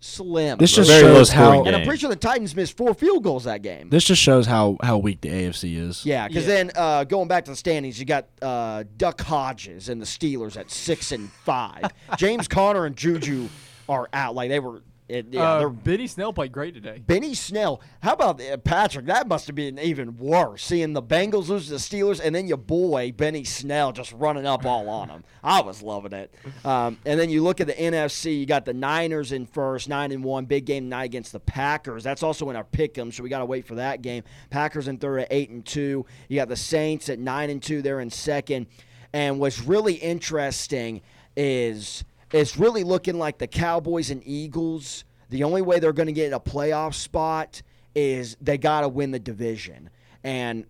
[0.05, 0.57] slim.
[0.57, 1.67] This just Very shows low-scoring how game.
[1.67, 3.89] and I'm pretty sure the Titans missed four field goals that game.
[3.89, 6.05] this just shows how how weak the AFC is.
[6.05, 6.55] Yeah, because Yeah.
[6.55, 10.57] then uh, going back to the standings, you got uh, Duck Hodges and the Steelers
[10.57, 11.83] at six and five.
[12.17, 13.49] James Conner and Juju
[13.89, 14.35] are out.
[14.35, 14.81] Like they were.
[15.07, 16.99] It, yeah, uh, Benny Snell played great today.
[17.05, 17.79] Benny Snell.
[18.01, 19.05] How about uh, Patrick?
[19.05, 20.63] That must have been even worse.
[20.63, 24.47] Seeing the Bengals lose to the Steelers, and then your boy Benny Snell just running
[24.47, 25.23] up all on them.
[25.43, 26.33] I was loving it.
[26.63, 28.39] Um, and then you look at the NFC.
[28.39, 30.45] You got the Niners in first, nine and one.
[30.45, 32.03] Big game tonight against the Packers.
[32.03, 34.23] That's also in our pick'em, so we got to wait for that game.
[34.49, 36.07] Packers in third at eight and two.
[36.29, 37.83] You got the Saints at nine and two.
[37.83, 38.65] They're in second.
[39.13, 41.01] And what's really interesting
[41.37, 45.05] is it's really looking like the Cowboys and Eagles.
[45.29, 47.61] The only way they're going to get a playoff spot
[47.93, 49.89] is they got to win the division.
[50.23, 50.65] And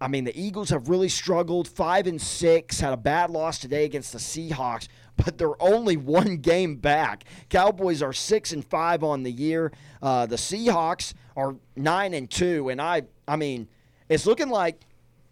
[0.00, 1.68] I mean, the Eagles have really struggled.
[1.68, 6.36] Five and six, had a bad loss today against the Seahawks, but they're only one
[6.38, 7.24] game back.
[7.48, 9.72] Cowboys are six and five on the year.
[10.02, 13.68] Uh, the Seahawks are nine and two, and I, I mean,
[14.08, 14.80] it's looking like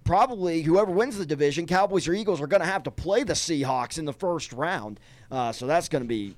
[0.05, 3.33] probably whoever wins the division, Cowboys or Eagles, are going to have to play the
[3.33, 5.01] Seahawks in the first round.
[5.31, 6.37] Uh, so that's going to be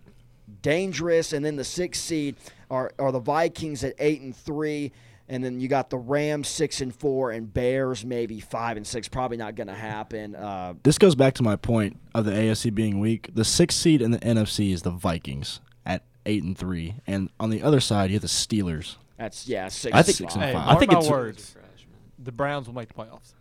[0.62, 1.32] dangerous.
[1.32, 2.36] And then the sixth seed
[2.70, 4.92] are, are the Vikings at eight and three.
[5.28, 9.08] And then you got the Rams six and four, and Bears maybe five and six.
[9.08, 10.36] Probably not going to happen.
[10.36, 13.30] Uh, This goes back to my point of the AFC being weak.
[13.34, 17.50] The sixth seed in the NFC is the Vikings at eight and three, and on
[17.50, 18.96] the other side you have the Steelers.
[19.16, 19.92] that's yeah six.
[19.92, 20.52] I and think six and five.
[20.64, 21.56] Hey, I think it's- words.
[22.20, 23.34] The Browns will make the playoffs.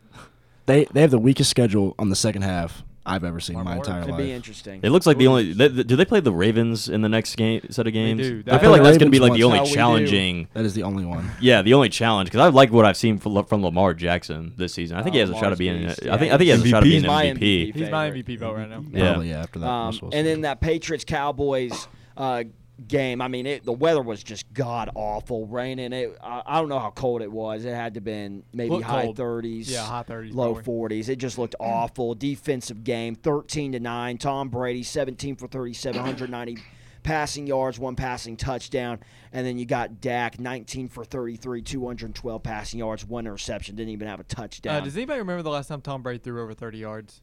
[0.66, 3.76] They they have the weakest schedule on the second half I've ever seen in my
[3.78, 4.02] entire.
[4.02, 4.18] It'd life.
[4.20, 4.80] be interesting.
[4.84, 5.54] It looks like the only.
[5.54, 8.22] They, do they play the Ravens in the next game set of games?
[8.22, 8.44] do.
[8.48, 9.46] I They feel like that's going to be like the once.
[9.46, 9.76] only How we do.
[9.76, 10.48] challenging.
[10.54, 11.30] That is the only one.
[11.40, 14.74] Yeah, the only challenge because I like what I've seen from, from Lamar Jackson this
[14.74, 14.98] season.
[14.98, 15.86] I think he has a shot Lamar's of being.
[15.88, 16.08] beast.
[16.08, 16.90] I think I think he has a shot of MVP.
[16.90, 17.38] being He's my MVP.
[17.70, 17.76] MVP.
[17.76, 18.26] He's my favorite.
[18.26, 18.84] MVP vote right now.
[18.92, 19.06] Yeah.
[19.12, 19.68] Probably yeah, after that.
[19.68, 21.88] Um, Russell and then that Patriots Cowboys
[22.18, 22.44] uh,
[22.88, 23.22] game.
[23.22, 25.94] I mean, it, the weather was just god awful, raining.
[25.94, 26.18] It.
[26.22, 27.66] I, I don't know how cold it was.
[27.66, 29.70] It had to have been maybe Looked high 30s.
[29.70, 31.10] Yeah, high 30s, low 40s.
[31.10, 32.16] It just looked awful.
[32.16, 34.18] Defensive game, 13 to nine.
[34.18, 36.58] Tom Brady, 17 for 37, 190
[37.04, 39.00] passing yards, one passing touchdown,
[39.32, 43.76] and then you got Dak, 19 for 33, 212 passing yards, one interception.
[43.76, 44.78] Didn't even have a touchdown.
[44.78, 47.22] Uh, does anybody remember the last time Tom Brady threw over 30 yards?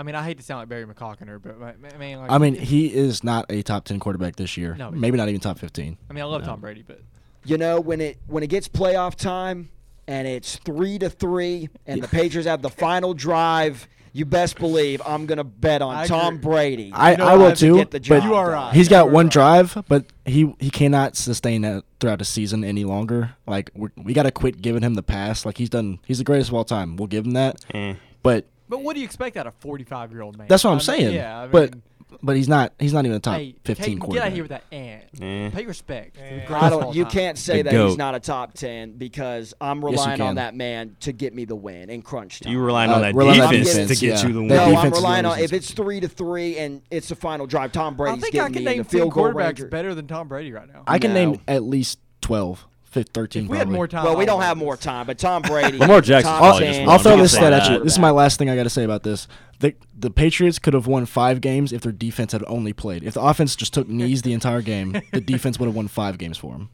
[0.00, 2.38] I mean, I hate to sound like Barry McCockiner, but I I mean, like, I
[2.38, 4.74] mean, he is not a top ten quarterback this year.
[4.74, 5.98] No, Maybe not even top fifteen.
[6.08, 7.02] I mean, I love Tom Brady, but
[7.44, 9.68] you know when it when it gets playoff time
[10.08, 15.02] and it's three to three and the Patriots have the final drive, you best believe
[15.04, 16.50] I'm gonna bet on I Tom agree.
[16.50, 16.92] Brady.
[16.94, 17.76] I, know I will how to too.
[17.76, 18.74] get the but You are right.
[18.74, 19.32] He's got one right.
[19.34, 23.34] drive, but he he cannot sustain that throughout the season any longer.
[23.46, 25.44] Like we're, we got to quit giving him the pass.
[25.44, 25.98] Like he's done.
[26.06, 26.96] He's the greatest of all time.
[26.96, 27.62] We'll give him that.
[27.74, 27.96] Eh.
[28.22, 30.46] But but what do you expect out of a 45 year old man?
[30.48, 31.14] that's what I I'm mean, saying.
[31.14, 31.74] Yeah, I mean, but
[32.22, 32.72] but he's not.
[32.80, 34.14] He's not even a top hey, 15 Peyton, quarterback.
[34.14, 35.04] get out of here with that ant.
[35.22, 35.50] Eh.
[35.50, 36.16] Pay respect.
[36.16, 36.94] to the I don't.
[36.94, 37.98] You can't say The that he's GOAT.
[37.98, 41.54] not a top ten because I'm you relying on that man to get me the
[41.54, 42.52] win in crunch time.
[42.52, 44.26] You relying Uh, on that relying on defense, defense, to get yeah.
[44.26, 44.48] you the win.
[44.48, 47.08] That no, I'm defense is relying the on if it's three to three and it's
[47.10, 47.70] the final drive.
[47.72, 49.60] Tom I Brady's think I getting can me in name the 10 field goal quarterbacks
[49.60, 49.70] range.
[49.70, 50.82] better than Tom Brady right now.
[50.88, 51.30] I can No.
[51.30, 53.44] name at least 12, 15, 13.
[53.44, 55.78] if we had more time, Well, we don't have more time, but Tom Brady.
[55.78, 57.84] Lamar Jackson's top probably 10, just I'll throw this stat at you.
[57.84, 59.28] This is my last thing I got to say about this.
[59.60, 63.04] The the Patriots could have won five games if their defense had only played.
[63.04, 66.16] If the offense just took knees the entire game, the defense would have won five
[66.18, 66.70] games for them.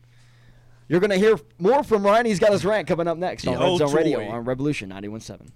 [0.89, 2.27] You're going to hear more from Ryan.
[2.27, 5.51] He's got his rant coming up next on Red Zone Radio on Revolution 91.7.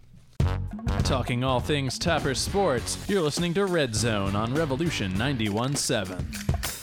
[1.05, 6.80] Talking all things Topper sports, you're listening to Red Zone on Revolution 91.7.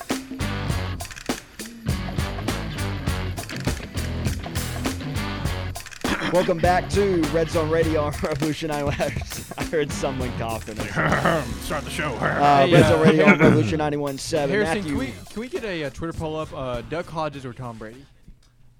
[6.33, 9.53] Welcome back to Red Zone Radio on Revolution 91.7.
[9.57, 10.75] I heard someone coughing.
[11.61, 12.13] Start the show.
[12.15, 14.49] Uh, Hey, Red uh, Zone Radio on Revolution 91.7.
[14.49, 16.49] Harrison, Matthew, can we can we get a, uh Twitter poll up?
[16.53, 18.05] Uh, Duck Hodges or Tom Brady?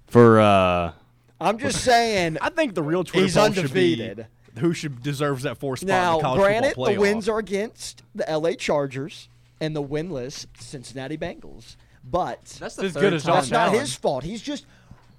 [0.08, 0.92] For uh,
[1.40, 2.36] I'm just saying.
[2.40, 4.16] I think the real Twitter He's poll undefeated.
[4.18, 6.92] should be who should deserves that fourth spot in Now, the college granted, football the
[6.92, 6.98] playoff.
[7.00, 9.28] wins are against the LA Chargers
[9.60, 11.76] and the winless Cincinnati Bengals.
[12.04, 14.24] But That's as good as that's Josh not his fault.
[14.24, 14.64] He's just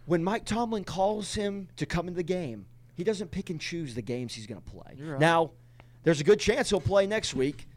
[0.10, 3.93] when Mike Tomlin calls him to come into the game, he doesn't pick and choose
[3.93, 4.97] the games he's going to play.
[4.99, 5.20] Right.
[5.20, 5.51] Now,
[6.03, 7.68] there's a good chance he'll play next week,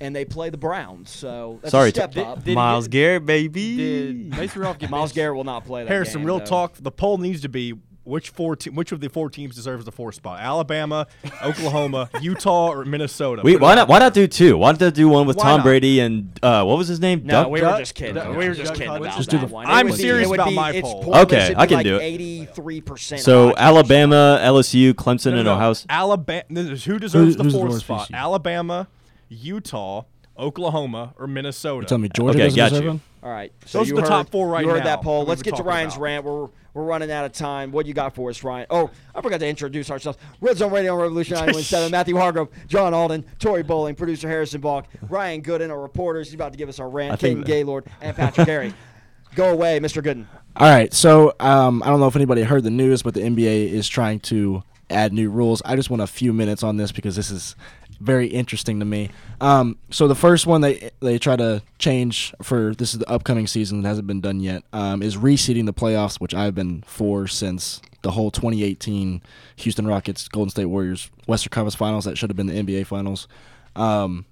[0.00, 1.10] and they play the Browns.
[1.10, 2.38] So that's Sorry, a step Did- up.
[2.38, 3.76] did he Myles get- Garrett, baby.
[3.76, 5.12] Did Mason Rudolph get Myles?
[5.12, 6.44] Garrett will not play that Harrison, game, real though.
[6.44, 6.74] talk.
[6.76, 7.74] The poll needs to be
[8.04, 11.06] which four te- which of the four teams deserves the fourth spot: Alabama,
[11.42, 13.42] Oklahoma, Utah, or Minnesota.
[13.44, 14.58] we why not why not do two?
[14.58, 15.64] Why not do one with Why Tom not?
[15.64, 17.22] Brady and uh, what was his name?
[17.24, 17.50] No, Duck?
[17.50, 18.14] we were just kidding.
[18.16, 19.66] Duck- we were just kidding about Just do that the- one.
[19.66, 21.16] I'm would be- serious it about be- my poll.
[21.16, 22.48] Okay, I can like do it.
[22.56, 23.54] 83% So.
[23.56, 25.52] Alabama, LSU, Clemson, No, and no, no.
[25.54, 25.74] Ohio.
[25.88, 26.42] Alabama.
[26.50, 28.00] Who deserves the who's the fourth worst spot?
[28.06, 28.16] species?
[28.16, 28.88] Alabama,
[29.28, 30.02] Utah,
[30.38, 31.82] Oklahoma, or Minnesota.
[31.84, 32.90] You tell me Georgia Okay, doesn't got deserve you.
[32.90, 33.00] him?
[33.22, 33.52] All right.
[33.66, 35.24] So Those are the heard, top four right You heard now that poll.
[35.24, 36.02] Let's we've get to Ryan's about.
[36.02, 36.24] rant.
[36.24, 37.72] We're we're running out of time.
[37.72, 38.66] What you got for us, Ryan?
[38.70, 40.18] Oh, I forgot to introduce ourselves.
[40.40, 41.90] Red Zone Radio Revolution 917.
[41.90, 46.28] Matthew Hargrove, John Alden, Tori Bowling, producer Harrison Balk, Ryan Gooden, our reporters.
[46.28, 47.20] He's about to give us our rant.
[47.20, 48.74] Caden Gaylord and Patrick Carey.
[49.34, 50.02] Go away, Mr.
[50.02, 50.26] Gooden.
[50.56, 53.70] All right, so um, I don't know if anybody heard the news, but the NBA
[53.70, 55.62] is trying to add new rules.
[55.64, 57.56] I just want a few minutes on this because this is
[58.02, 59.10] very interesting to me.
[59.40, 63.46] Um, so the first one they they try to change for this is the upcoming
[63.46, 67.26] season that hasn't been done yet um, is reseeding the playoffs, which I've been for
[67.26, 69.22] since the whole 2018
[69.56, 73.28] Houston Rockets Golden State Warriors Western Conference Finals that should have been the NBA Finals.
[73.76, 74.26] Um,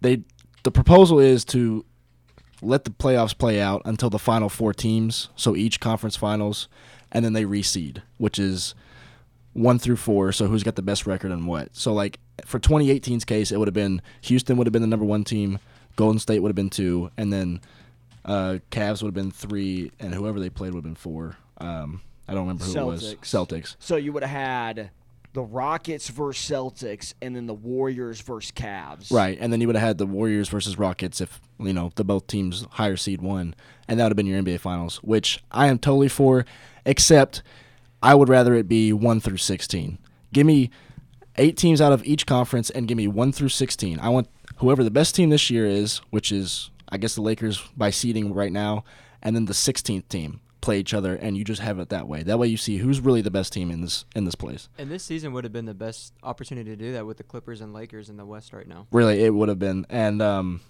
[0.00, 0.24] they
[0.64, 1.84] the proposal is to
[2.60, 6.68] let the playoffs play out until the final four teams, so each conference finals,
[7.12, 8.74] and then they reseed, which is
[9.52, 10.32] one through four.
[10.32, 11.76] So who's got the best record and what?
[11.76, 15.06] So like for 2018's case, it would have been Houston would have been the number
[15.06, 15.58] one team,
[15.96, 17.60] Golden State would have been two, and then
[18.24, 21.36] uh, Cavs would have been three, and whoever they played would have been four.
[21.58, 23.14] Um, I don't remember who it was.
[23.14, 23.20] Celtics.
[23.20, 23.76] Celtics.
[23.78, 24.90] So you would have had
[25.32, 29.12] the Rockets versus Celtics, and then the Warriors versus Cavs.
[29.12, 32.04] Right, and then you would have had the Warriors versus Rockets if you know the
[32.04, 33.54] both teams higher seed won,
[33.86, 36.44] and that would have been your NBA Finals, which I am totally for.
[36.84, 37.42] Except,
[38.02, 39.98] I would rather it be one through sixteen.
[40.32, 40.70] Give me
[41.38, 43.98] eight teams out of each conference, and give me one through sixteen.
[44.00, 47.62] I want whoever the best team this year is, which is I guess the Lakers
[47.76, 48.84] by seeding right now,
[49.22, 52.24] and then the sixteenth team play each other, and you just have it that way.
[52.24, 54.68] That way, you see who's really the best team in this in this place.
[54.78, 57.60] And this season would have been the best opportunity to do that with the Clippers
[57.60, 58.88] and Lakers in the West right now.
[58.90, 59.86] Really, it would have been.
[59.90, 60.62] And um,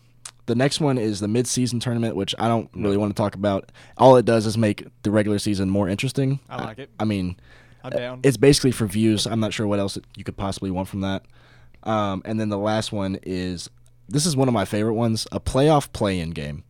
[0.45, 3.73] the next one is the mid-season tournament, which I don't really want to talk about.
[3.97, 6.41] All it does is make the regular season more interesting.
[6.51, 6.91] I like it.
[7.01, 7.37] I mean,
[7.87, 8.21] I'm down.
[8.23, 9.27] it's basically for views.
[9.27, 11.25] I'm not sure what else you could possibly want from that.
[11.83, 13.71] Um, and then the last one is
[14.09, 16.65] this is one of my favorite ones: a playoff play-in game.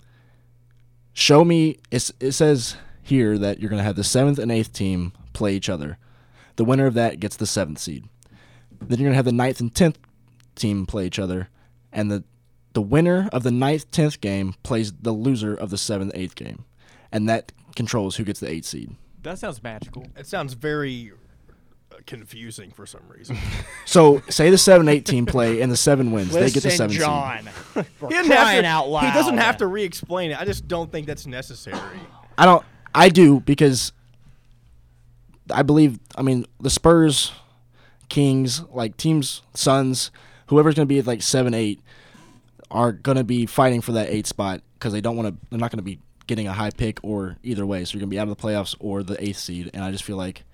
[1.12, 1.78] Show me.
[1.90, 2.00] It
[2.32, 5.98] says here that you're going to have the seventh and eighth team play each other.
[6.56, 8.04] The winner of that gets the seventh seed.
[8.80, 9.98] Then you're going to have the ninth and tenth
[10.54, 11.48] team play each other,
[11.92, 12.24] and the
[12.74, 16.66] the winner of the ninth tenth game plays the loser of the seventh eighth game,
[17.10, 18.94] and that controls who gets the eighth seed.
[19.26, 20.06] That sounds magical.
[20.16, 21.12] It sounds very
[21.92, 23.36] uh, confusing for some reason.
[23.84, 26.90] So say the seven eight team play and the seven wins, they get the Listen,
[26.90, 27.00] seven seed.
[27.00, 27.44] John.
[27.44, 29.04] For He doesn't have crying to, out loud.
[29.04, 30.40] He doesn't have to re-explain it.
[30.40, 32.00] I just don't think that's necessary.
[32.36, 32.64] I don't.
[32.92, 33.92] I do because
[35.52, 36.00] I believe.
[36.16, 37.32] I mean, the Spurs,
[38.08, 40.10] Kings, like teams, Suns,
[40.48, 41.80] whoever's going to be at like seven, eight,
[42.70, 45.46] are going to be fighting for that eight spot because they don't want to.
[45.50, 47.84] They're not going to be getting a high pick or either way.
[47.84, 49.70] So you're going to be out of the playoffs or the eighth seed.
[49.74, 50.44] And I just feel like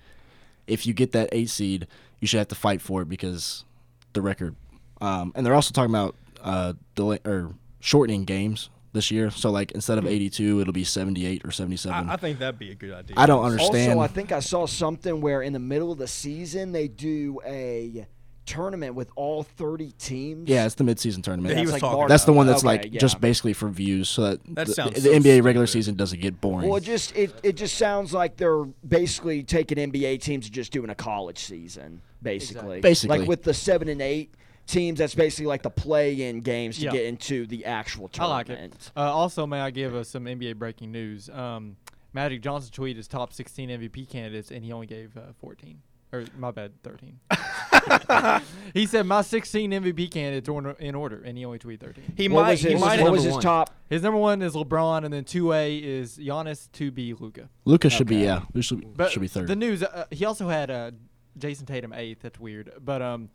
[0.67, 1.87] if you get that eighth seed,
[2.19, 3.65] you should have to fight for it because
[4.13, 4.55] the record.
[5.01, 9.29] Um, and they're also talking about uh, delay or shortening games this year.
[9.31, 12.09] So like instead of 82, it'll be 78 or 77.
[12.09, 13.15] I, I think that'd be a good idea.
[13.17, 13.93] I don't understand.
[13.93, 17.41] Also, I think I saw something where in the middle of the season they do
[17.45, 18.07] a
[18.45, 20.49] tournament with all 30 teams.
[20.49, 21.55] yeah, it's the midseason tournament.
[21.57, 22.09] Yeah, That's like March.
[22.09, 22.99] That's the one that's Okay, like yeah.
[22.99, 26.19] just basically for views, so that, That the, sounds the so NBA regular season doesn't
[26.21, 26.67] get boring.
[26.67, 30.71] Well, it just it, it just sounds like they're basically taking NBA teams and just
[30.71, 32.77] doing a college season, basically.
[32.77, 32.81] Exactly.
[32.81, 33.19] Basically.
[33.19, 34.33] like with the seven and eight
[34.67, 36.91] teams, that's basically like the play-in games to Yeah.
[36.91, 38.73] get into the actual I like tournament.
[38.75, 38.91] it.
[38.97, 41.29] Uh, also, may I give us some NBA breaking news?
[41.29, 41.75] Um,
[42.13, 45.79] Magic Johnson tweeted his top 16 MVP candidates, and he only gave uh, 14.
[46.13, 47.19] Or my bad, 13.
[48.75, 52.13] he said my 16 MVP candidates are in- in order, and he only tweeted 13.
[52.15, 52.51] He What might.
[52.51, 53.41] was He his, might what was his one.
[53.41, 53.75] top?
[53.89, 57.49] His number one is LeBron, and then 2A is Giannis, 2B Luka.
[57.65, 58.25] Luka's should be Okay.
[58.25, 59.47] yeah, Luka's should, be- But should be third.
[59.47, 60.91] The news, uh, he also had uh,
[61.39, 62.21] Jayson Tatum eighth.
[62.21, 62.71] That's weird.
[62.79, 63.29] But um,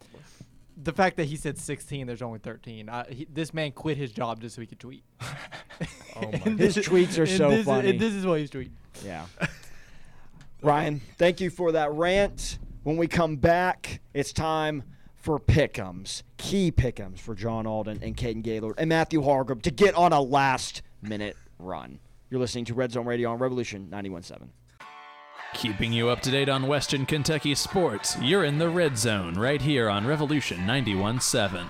[0.81, 2.89] the fact that he said 16, there's only 13.
[2.89, 5.03] I, he, this man quit his job just so he could tweet.
[6.17, 7.91] Oh my And His tweets are and so this is- funny.
[7.91, 8.71] and this is what he's tweeting.
[9.05, 9.27] Yeah.
[10.63, 12.59] Ryan, thank you for that rant.
[12.89, 14.83] When we come back, it's time
[15.15, 19.95] for pick'ems, key pick'ems for John Alden and Caden Gaylord and Matthew Hargrove to get
[19.95, 21.99] on a last minute run.
[22.31, 24.49] You're listening to Red Zone Radio on Revolution 91.7.
[25.53, 29.61] Keeping you up to date on Western Kentucky sports, you're in the Red Zone right
[29.61, 31.67] here on Revolution 91.7.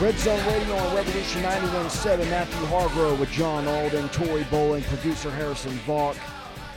[0.00, 2.30] Red Zone Radio on Revolution 91.7.
[2.30, 6.16] Matthew Hargrove with John Alden, Tori Bowling, producer Harrison Vaught,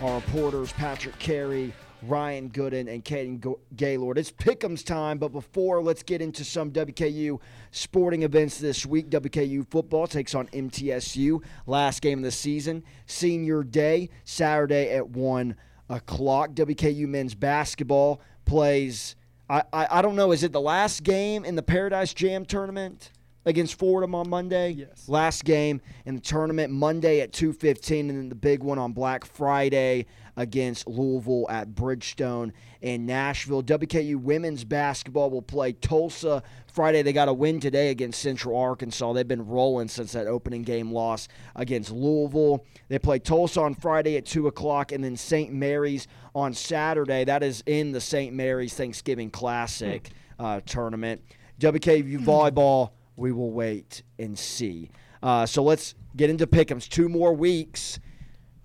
[0.01, 4.17] our reporters Patrick Carey, Ryan Gooden, and Caden Gaylord.
[4.17, 7.39] It's Pick'ems time, but before, let's get into some WKU
[7.71, 9.09] sporting events this week.
[9.09, 11.41] WKU football takes on MTSU.
[11.65, 15.55] Last game of the season, Senior Day, Saturday at 1
[15.87, 16.51] o'clock.
[16.51, 19.15] WKU men's basketball plays.
[19.53, 20.31] I, I, I don't know.
[20.31, 23.11] Is it the last game in the Paradise Jam tournament
[23.45, 24.71] against Fordham on Monday?
[24.71, 25.07] Yes.
[25.07, 29.25] Last game in the tournament Monday at 2:15, and then the big one on Black
[29.25, 33.63] Friday against Louisville at Bridgestone in Nashville.
[33.63, 37.01] WKU women's basketball will play Tulsa Friday.
[37.01, 39.13] They got a win today against Central Arkansas.
[39.13, 42.65] They've been rolling since that opening game loss against Louisville.
[42.87, 45.53] They play Tulsa on Friday at 2 o'clock, and then St.
[45.53, 47.23] Mary's on Saturday.
[47.25, 48.33] That is in the St.
[48.33, 50.09] Mary's Thanksgiving Classic
[50.39, 51.21] uh, tournament.
[51.59, 54.89] WKU volleyball, we will wait and see.
[55.21, 56.87] Uh, so let's get into pick'ems.
[56.89, 57.99] Two more weeks.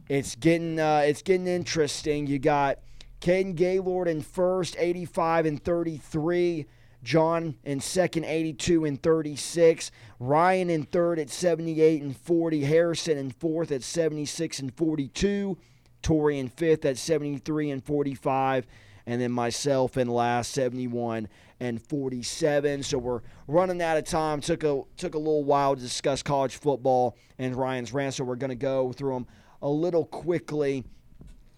[0.08, 2.26] It's getting uh, it's getting interesting.
[2.26, 2.78] You got
[3.20, 6.66] Caden Gaylord in first, 85 and 33.
[7.02, 9.90] John in second, 82 and 36.
[10.18, 12.64] Ryan in third at 78 and 40.
[12.64, 15.56] Harrison in fourth at 76 and 42.
[16.02, 18.66] Tori in fifth at 73 and 45.
[19.06, 21.28] And then myself in last, 71
[21.60, 22.82] and 47.
[22.82, 24.40] So we're running out of time.
[24.40, 28.14] Took a took a little while to discuss college football and Ryan's rant.
[28.14, 29.26] So we're going to go through them
[29.62, 30.84] a little quickly.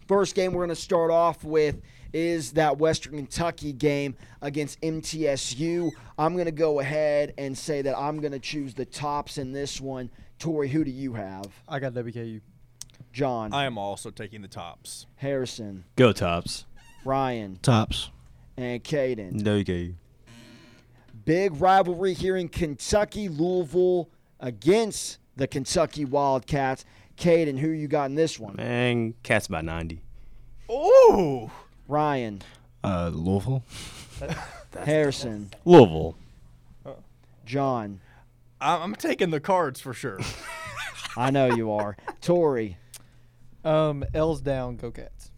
[0.07, 1.81] First game we're going to start off with
[2.13, 5.89] is that Western Kentucky game against MTSU.
[6.17, 9.53] I'm going to go ahead and say that I'm going to choose the tops in
[9.53, 10.09] this one.
[10.37, 11.45] Tori, who do you have?
[11.69, 12.41] I got WKU.
[13.13, 15.05] John, I am also taking the tops.
[15.17, 16.65] Harrison, Go Tops.
[17.03, 18.09] Ryan, Tops.
[18.57, 19.41] and Caden.
[19.41, 19.95] WKU.
[21.25, 26.85] Big rivalry here in Kentucky, Louisville against the Kentucky Wildcats.
[27.21, 28.55] Caden, who you got in this one?
[28.55, 30.01] Man, Cats by 90.
[30.71, 31.51] Ooh.
[31.87, 32.41] Ryan,
[32.83, 33.63] Uh, Louisville.
[34.85, 36.15] Harrison, Louisville.
[37.45, 37.99] John.
[38.61, 40.19] I'm I'm taking the cards for sure.
[41.17, 41.97] I know you are.
[42.21, 42.77] Tori,
[43.65, 44.77] Um, L's down.
[44.77, 45.31] Go Cats.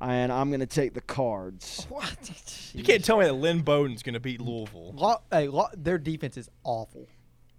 [0.00, 1.86] and I'm going to take the cards.
[1.88, 2.70] What?
[2.74, 4.92] you can't tell me that Lynn Bowden's going to beat Louisville.
[4.94, 7.08] Lo- hey, lo- their defense is awful.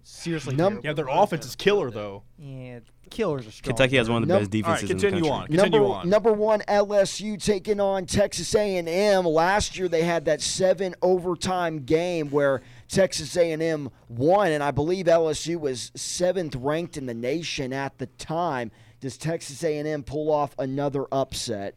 [0.04, 0.54] Seriously.
[0.54, 2.22] Num- Yeah, their offense is killer though.
[2.38, 2.80] Yeah,
[3.10, 3.74] killers are strong.
[3.76, 5.42] Kentucky has one of the Num- best All right, defenses in the continue country.
[5.42, 5.46] on.
[5.58, 6.08] Continue number, on.
[6.10, 9.24] number one LSU taking on Texas A&M.
[9.24, 15.06] Last year they had that seven overtime game where Texas A&M won, and I believe
[15.06, 18.70] LSU was seventh ranked in the nation at the time.
[19.00, 21.76] Does Texas A&M pull off another upset?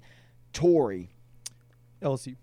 [0.54, 1.10] Tori,
[2.02, 2.36] LSU.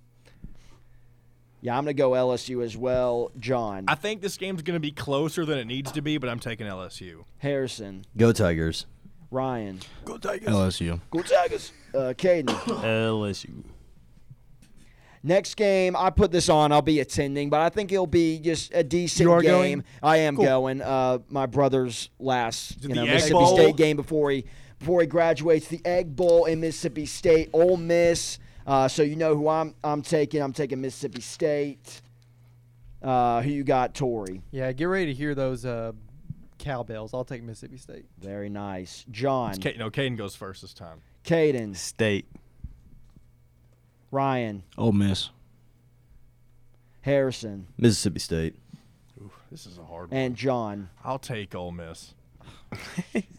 [1.65, 3.33] Yeah, I'm gonna go LSU as well.
[3.41, 6.29] John, I think this game's going to be closer than it needs to be, but
[6.29, 7.25] I'm taking LSU.
[7.39, 8.85] Harrison, Go Tigers.
[9.31, 10.49] Ryan, Go Tigers.
[10.49, 11.01] LSU.
[11.11, 11.73] go Tigers.
[11.95, 12.45] Uh, Caden.
[12.85, 13.65] LSU.
[15.27, 16.71] Next game, I put this on.
[16.71, 19.51] I'll be attending, but I think it'll be just a decent You are game.
[19.81, 19.85] going?
[20.03, 20.45] I am Cool.
[20.45, 20.83] going.
[20.83, 23.57] Uh, my brother's last you know, Mississippi Bowl?
[23.57, 24.45] State game before he
[24.79, 25.67] before he graduates.
[25.69, 28.39] The Egg Bowl in Mississippi State, Ole Miss.
[28.67, 30.41] Uh, so you know who I'm I'm taking.
[30.43, 32.01] I'm taking Mississippi State.
[33.03, 34.41] Uh, who you got, Tori?
[34.51, 35.93] Yeah, get ready to hear those uh,
[36.59, 37.13] cowbells.
[37.13, 38.07] I'll take Mississippi State.
[38.19, 41.03] Very nice, John, K- no, Caden goes first this time.
[41.25, 42.27] Caden, State.
[44.11, 45.31] Ryan, Ole Miss.
[47.03, 48.55] Harrison, Mississippi State.
[49.51, 50.19] This is a hard one.
[50.19, 50.89] and John.
[51.05, 52.15] I'll take Ole Miss.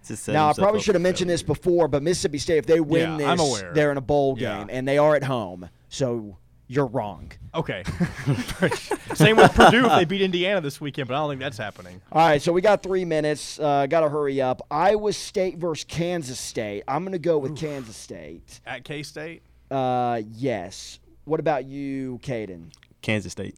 [0.08, 2.80] To set Now, I probably should have mentioned this before, but Mississippi State, if they
[2.80, 3.74] win Yeah, I'm this, aware.
[3.74, 4.60] they're in a bowl Yeah.
[4.60, 5.70] game, and they are at home.
[5.90, 7.32] So you're wrong.
[7.54, 7.84] Okay.
[9.16, 12.02] Same with Purdue if they beat Indiana this weekend, but I don't think that's happening.
[12.12, 13.60] All right, so we got three minutes.
[13.60, 14.62] Uh, got to hurry up.
[14.70, 16.84] Iowa State versus Kansas State.
[16.88, 18.60] I'm going to go with Kansas State.
[18.66, 21.00] At K State, Uh, yes.
[21.26, 22.72] What about you, Caden?
[23.02, 23.56] Kansas State.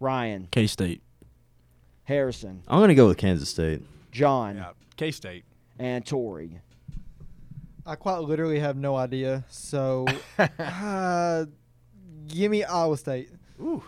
[0.00, 1.00] Ryan, K State.
[2.04, 3.80] Harrison, I'm gonna go with Kansas State.
[4.14, 5.44] John, yeah, K State.
[5.78, 6.60] and Tori.
[7.84, 9.44] I quite literally have no idea.
[9.48, 10.06] So,
[10.58, 11.44] uh,
[12.28, 13.30] give me Iowa State.
[13.60, 13.82] Ooh.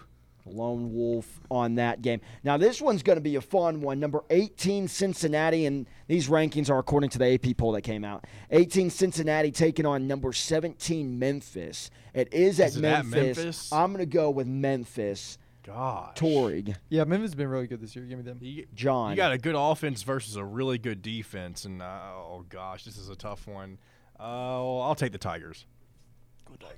[0.44, 2.20] Lone Wolf on that game.
[2.44, 3.98] Now, this one's going to be a fun one.
[3.98, 8.24] Number 18, Cincinnati, and these rankings are according to the AP poll that came out.
[8.50, 11.90] 18, Cincinnati taking on number 17, Memphis.
[12.14, 13.36] It is at Is it at Memphis.
[13.36, 13.72] Memphis?
[13.72, 15.38] I'm going to go with Memphis.
[15.66, 16.14] Gosh.
[16.14, 18.04] Torig, Yeah, Memphis has been really good this year.
[18.04, 18.38] Give me them.
[18.40, 19.10] You, John.
[19.10, 22.96] you got a good offense versus a really good defense, and uh, oh gosh, this
[22.96, 23.78] is a tough one.
[24.18, 25.66] Uh, I'll take the Tigers.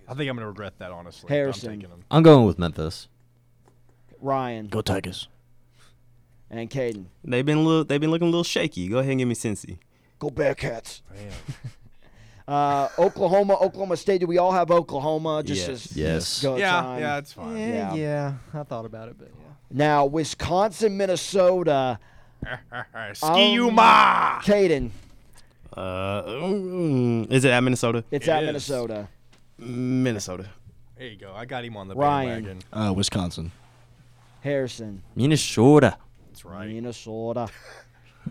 [0.09, 1.29] I think I'm going to regret that, honestly.
[1.29, 1.71] Harrison.
[1.71, 2.05] I'm taking them.
[2.11, 3.09] I'm going with Memphis.
[4.21, 5.29] Ryan, Go Tigers.
[6.51, 7.07] and Caden.
[7.23, 8.89] They've been a little, they've been looking a little shaky.
[8.89, 9.79] Go ahead and give me Cincy.
[10.19, 11.03] Go Bearcats.
[11.15, 11.31] Man.
[12.49, 14.23] Uh, Oklahoma, Oklahoma State.
[14.23, 15.43] Do we all have Oklahoma?
[15.45, 15.69] Just Yes.
[15.91, 16.43] as Yes.
[16.43, 17.01] go yeah, time?
[17.01, 17.57] yeah, it's fine.
[17.59, 17.67] Yeah.
[17.67, 18.61] Yeah, yeah.
[18.61, 19.45] I thought about it, but yeah.
[19.71, 21.99] Now, Wisconsin, Minnesota.
[23.13, 24.41] Ski you Um, ma.
[24.41, 24.91] Caden.
[25.77, 28.03] Uh, mm, is it at Minnesota?
[28.11, 28.47] It's It at is.
[28.47, 29.09] Minnesota.
[29.59, 30.47] Minnesota.
[30.97, 31.33] There you go.
[31.37, 32.45] I got him on the Ryan.
[32.45, 32.63] bandwagon.
[32.73, 33.53] Uh, Wisconsin.
[34.41, 35.99] Harrison, Minnesota.
[36.31, 36.69] That's right.
[36.69, 37.49] Minnesota.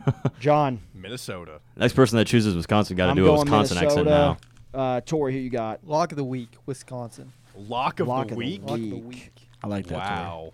[0.39, 1.59] John, Minnesota.
[1.75, 4.37] Next person that chooses Wisconsin got to do a going Wisconsin accent Minnesota.
[4.73, 4.79] now.
[4.79, 5.85] Uh, Tori, who you got?
[5.87, 7.31] Lock of the week, Wisconsin.
[7.55, 8.61] Lock of Lock the of the week.
[8.63, 9.05] Lock of the Week.
[9.07, 9.49] week.
[9.63, 9.95] I like that.
[9.95, 9.99] Tori.
[10.19, 10.53] Wow.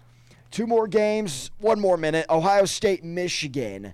[0.51, 2.25] Two more games, one more minute.
[2.29, 3.93] Ohio State, Michigan.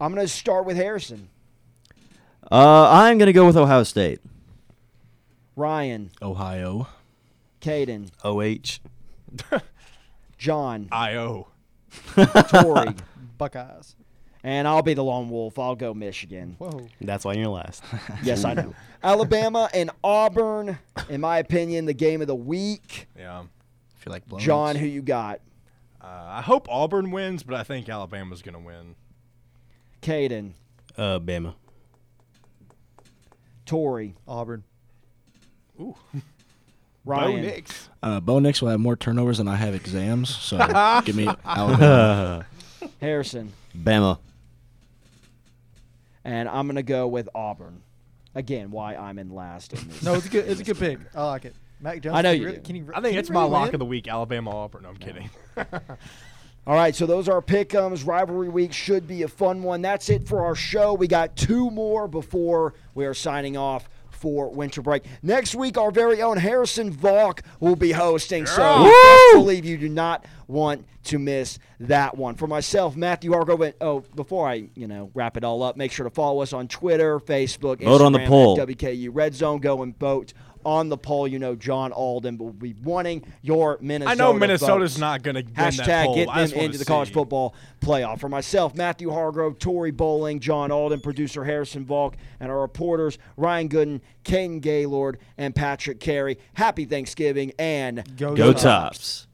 [0.00, 1.28] I'm going to start with Harrison.
[2.50, 4.20] Uh, I'm gonna go with Ohio State.
[5.54, 6.88] Ryan, Ohio.
[7.60, 8.78] Caden, OH.
[10.38, 11.48] John, I.O.
[12.16, 12.94] Tori,
[13.38, 13.96] Buckeyes.
[14.48, 15.58] And I'll be the lone wolf.
[15.58, 16.56] I'll go Michigan.
[16.58, 16.86] Whoa.
[17.02, 17.84] That's why you're last.
[18.22, 18.74] Yes, I know.
[19.02, 20.78] Alabama and Auburn,
[21.10, 23.08] in my opinion, the game of the week.
[23.16, 23.40] Yeah.
[23.40, 25.40] I feel like blowing John, who you got?
[26.00, 28.94] Uh, I hope Auburn wins, but I think Alabama's going to win.
[30.00, 30.52] Caden,
[30.96, 31.54] Uh, Bama.
[33.66, 34.64] Tori, Auburn.
[35.78, 35.94] Ooh.
[37.04, 37.32] Ryan.
[37.36, 37.88] Bo Nix.
[38.02, 40.56] Uh, Bo Nix will have more turnovers than I have exams, so
[41.04, 42.46] give me Alabama.
[43.00, 44.18] Harrison, Bama.
[46.28, 47.82] And I'm gonna go with Auburn.
[48.34, 50.02] Again, why I'm in last in this.
[50.02, 50.46] No, it's a good.
[50.46, 50.98] It's a good pick.
[51.14, 51.54] I like it.
[51.80, 52.16] Mac Jones.
[52.16, 52.62] I know can you really- do.
[52.62, 54.82] Can he, I think it's my lock of the week, Alabama Auburn.
[54.82, 55.30] No, I'm kidding.
[56.66, 58.06] All right, so those are pickums.
[58.06, 59.80] Rivalry week should be a fun one.
[59.80, 60.92] That's it for our show.
[60.92, 63.88] We got two more before we are signing off
[64.18, 65.04] for winter break.
[65.22, 68.46] Next week, our very own Harrison Valk will be hosting.
[68.46, 72.34] So best believe you do not want to miss that one.
[72.34, 73.72] For myself, Matthew Hargrove.
[73.80, 76.68] Oh, before I you know wrap it all up, make sure to follow us on
[76.68, 78.60] Twitter, Facebook, Vote on the Instagram, poll.
[78.60, 79.58] at WKU Red Zone.
[79.60, 80.32] Go and vote
[80.64, 81.28] on the poll.
[81.28, 84.10] You know John Alden will be wanting your Minnesota.
[84.10, 85.00] I know Minnesota's votes.
[85.00, 86.14] not going to win that Hashtag poll.
[86.14, 88.20] get them into the college football playoff.
[88.20, 93.68] For myself, Matthew Hargrove, Tori Bowling, John Alden, producer Harrison Valk, and our reporters Ryan
[93.68, 96.38] Gooden, Caden Gaylord, and Patrick Carey.
[96.54, 98.62] Happy Thanksgiving and Go, Go Dogs.
[98.62, 99.27] Tops.